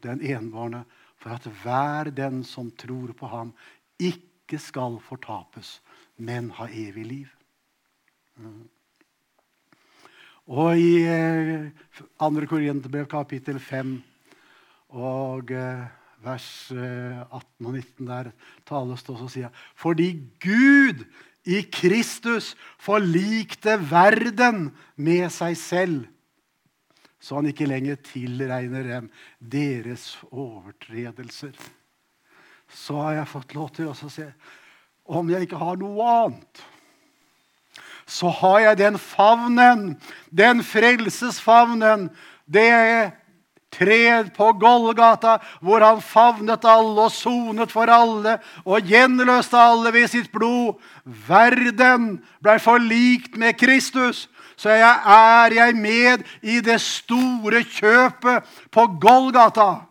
den 0.04 0.20
enbårne, 0.20 0.84
for 1.18 1.34
at 1.34 1.46
hver 1.62 2.12
den 2.14 2.42
som 2.46 2.70
tror 2.78 3.14
på 3.16 3.28
ham, 3.30 3.54
ikke 3.98 4.61
skal 4.62 4.98
fortapes, 5.02 5.78
men 6.16 6.52
ha 6.59 6.68
evig 6.68 7.06
liv. 7.06 7.30
Mm. 8.36 8.68
Og 10.49 10.80
i 10.80 11.05
2. 11.05 12.05
Eh, 12.24 12.46
Korinterbrev 12.49 13.09
kapittel 13.11 13.59
5 13.61 13.99
og 14.96 15.51
eh, 15.53 15.82
vers 16.24 16.46
18 16.72 16.78
eh, 16.80 17.66
og 17.68 17.74
19 17.74 18.09
der 18.09 18.30
tales 18.68 19.05
det 19.05 19.12
også, 19.12 19.28
sier 19.28 19.51
Fordi 19.76 20.14
Gud 20.40 21.05
i 21.44 21.61
Kristus 21.68 22.55
forlikte 22.80 23.76
verden 23.90 24.70
med 24.96 25.28
seg 25.32 25.57
selv, 25.61 26.01
så 27.20 27.36
han 27.42 27.51
ikke 27.51 27.68
lenger 27.68 28.01
tilregner 28.09 28.88
dem 28.88 29.12
deres 29.38 30.14
overtredelser. 30.30 31.53
Så 32.68 32.96
har 33.03 33.20
jeg 33.20 33.32
fått 33.36 33.55
lov 33.57 33.70
til 33.76 33.92
å 33.92 33.96
se 33.96 34.30
om 35.09 35.28
jeg 35.28 35.44
ikke 35.44 35.61
har 35.61 35.76
noe 35.80 36.09
annet, 36.24 36.64
så 38.09 38.32
har 38.32 38.61
jeg 38.64 38.78
den 38.80 38.98
favnen, 38.98 39.88
den 40.32 40.62
frelsesfavnen, 40.64 42.09
det 42.48 43.12
Tred 43.68 44.30
på 44.32 44.52
Golgata, 44.56 45.34
hvor 45.61 45.84
han 45.84 46.00
favnet 46.00 46.64
alle 46.64 47.04
og 47.04 47.12
sonet 47.12 47.72
for 47.72 47.90
alle 47.92 48.38
og 48.64 48.86
gjenløste 48.88 49.61
alle 49.61 49.92
ved 49.92 50.09
sitt 50.09 50.30
blod. 50.32 50.78
Verden 51.04 52.14
ble 52.40 52.56
forlikt 52.64 53.36
med 53.36 53.59
Kristus. 53.61 54.24
Så 54.56 54.72
jeg 54.72 55.12
er 55.12 55.54
jeg 55.54 55.76
med 55.76 56.24
i 56.42 56.62
det 56.64 56.80
store 56.80 57.61
kjøpet 57.68 58.48
på 58.72 58.86
Golgata. 58.98 59.84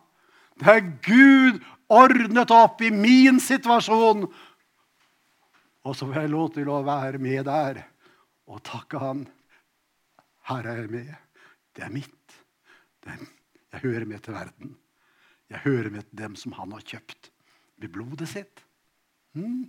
Der 0.57 0.82
Gud 1.05 1.61
ordnet 1.88 2.51
opp 2.51 2.82
i 2.82 2.89
min 2.89 3.38
situasjon. 3.39 4.26
Og 5.86 5.95
så 5.95 6.09
får 6.09 6.26
jeg 6.26 6.34
lov 6.34 6.49
til 6.57 6.74
å 6.74 6.82
være 6.84 7.22
med 7.22 7.45
der 7.45 7.86
og 8.48 8.64
takke 8.66 9.00
Han. 9.02 9.26
Her 10.48 10.68
er 10.68 10.84
jeg 10.84 10.91
med. 10.91 11.16
Det 11.76 11.84
er 11.84 11.93
mitt. 11.93 12.38
Det 13.04 13.16
er. 13.16 13.26
Jeg 13.74 13.84
hører 13.84 14.06
med 14.08 14.24
til 14.24 14.34
verden. 14.34 14.78
Jeg 15.52 15.60
hører 15.64 15.89
med 15.91 16.08
til 16.08 16.18
dem 16.18 16.36
som 16.39 16.56
han 16.56 16.72
har 16.72 16.86
kjøpt 16.88 17.30
med 17.78 17.91
blodet 17.93 18.30
sitt. 18.32 18.64
Hmm. 19.36 19.68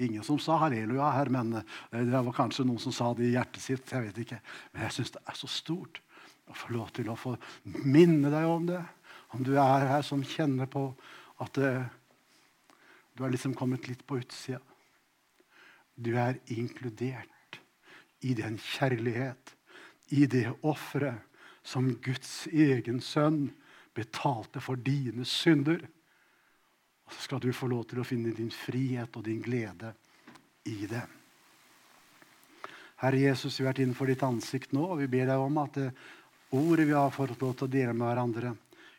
Ingen 0.00 0.24
som 0.24 0.38
sa 0.40 0.56
halleluja 0.62 1.10
her, 1.12 1.28
men 1.34 1.52
eh, 1.58 2.06
det 2.06 2.14
var 2.14 2.34
kanskje 2.34 2.64
noen 2.64 2.80
som 2.80 2.94
sa 2.96 3.10
det 3.14 3.28
i 3.28 3.34
hjertet 3.34 3.62
sitt. 3.62 3.92
jeg 3.92 4.06
vet 4.06 4.22
ikke. 4.24 4.40
Men 4.72 4.86
jeg 4.86 4.96
syns 4.96 5.14
det 5.18 5.22
er 5.26 5.38
så 5.38 5.50
stort 5.50 6.00
å 6.48 6.56
få 6.56 6.72
lov 6.74 6.92
til 6.96 7.10
å 7.12 7.18
få 7.18 7.34
minne 7.84 8.32
deg 8.32 8.48
om 8.48 8.66
det. 8.70 8.80
Om 9.36 9.44
du 9.46 9.52
er 9.56 9.88
her 9.90 10.06
som 10.06 10.24
kjenner 10.24 10.70
på 10.70 10.88
at 11.42 11.58
uh, 11.58 11.84
du 13.16 13.22
har 13.24 13.32
liksom 13.32 13.54
kommet 13.56 13.88
litt 13.88 14.06
på 14.06 14.18
utsida. 14.20 14.60
Du 15.94 16.14
er 16.16 16.38
inkludert 16.52 17.60
i 18.22 18.34
den 18.38 18.58
kjærlighet, 18.58 19.56
i 20.12 20.26
det 20.26 20.46
offeret 20.62 21.22
som 21.62 21.88
Guds 22.02 22.46
egen 22.52 23.00
sønn 23.00 23.46
betalte 23.94 24.60
for 24.60 24.76
dine 24.76 25.24
synder. 25.28 25.80
Og 27.06 27.14
så 27.14 27.26
skal 27.26 27.42
du 27.42 27.50
få 27.54 27.68
lov 27.70 27.86
til 27.90 28.02
å 28.02 28.06
finne 28.06 28.34
din 28.36 28.50
frihet 28.52 29.16
og 29.16 29.26
din 29.26 29.42
glede 29.42 29.92
i 30.68 30.86
det. 30.90 31.04
Herre 33.02 33.18
Jesus, 33.18 33.58
vi 33.58 33.64
har 33.64 33.72
vært 33.72 33.82
innenfor 33.82 34.10
ditt 34.10 34.22
ansikt 34.22 34.74
nå, 34.76 34.84
og 34.92 35.00
vi 35.02 35.10
ber 35.10 35.26
deg 35.26 35.42
om 35.42 35.56
at 35.58 35.78
det 35.78 35.88
ordet 36.54 36.86
vi 36.86 36.94
har 36.94 37.10
fått 37.10 37.40
lov 37.40 37.56
til 37.56 37.66
å 37.66 37.72
dele 37.72 37.94
med 37.96 38.06
hverandre, 38.06 38.52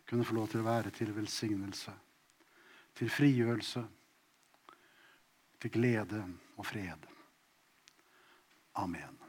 kunne 0.10 0.26
få 0.28 0.36
lov 0.36 0.50
til 0.52 0.60
å 0.60 0.68
være 0.68 0.92
til 0.92 1.14
velsignelse, 1.16 1.94
til 3.00 3.10
frigjørelse, 3.10 3.84
til 5.64 5.72
glede 5.72 6.26
og 6.58 6.66
fred. 6.66 7.08
Amen. 8.76 9.23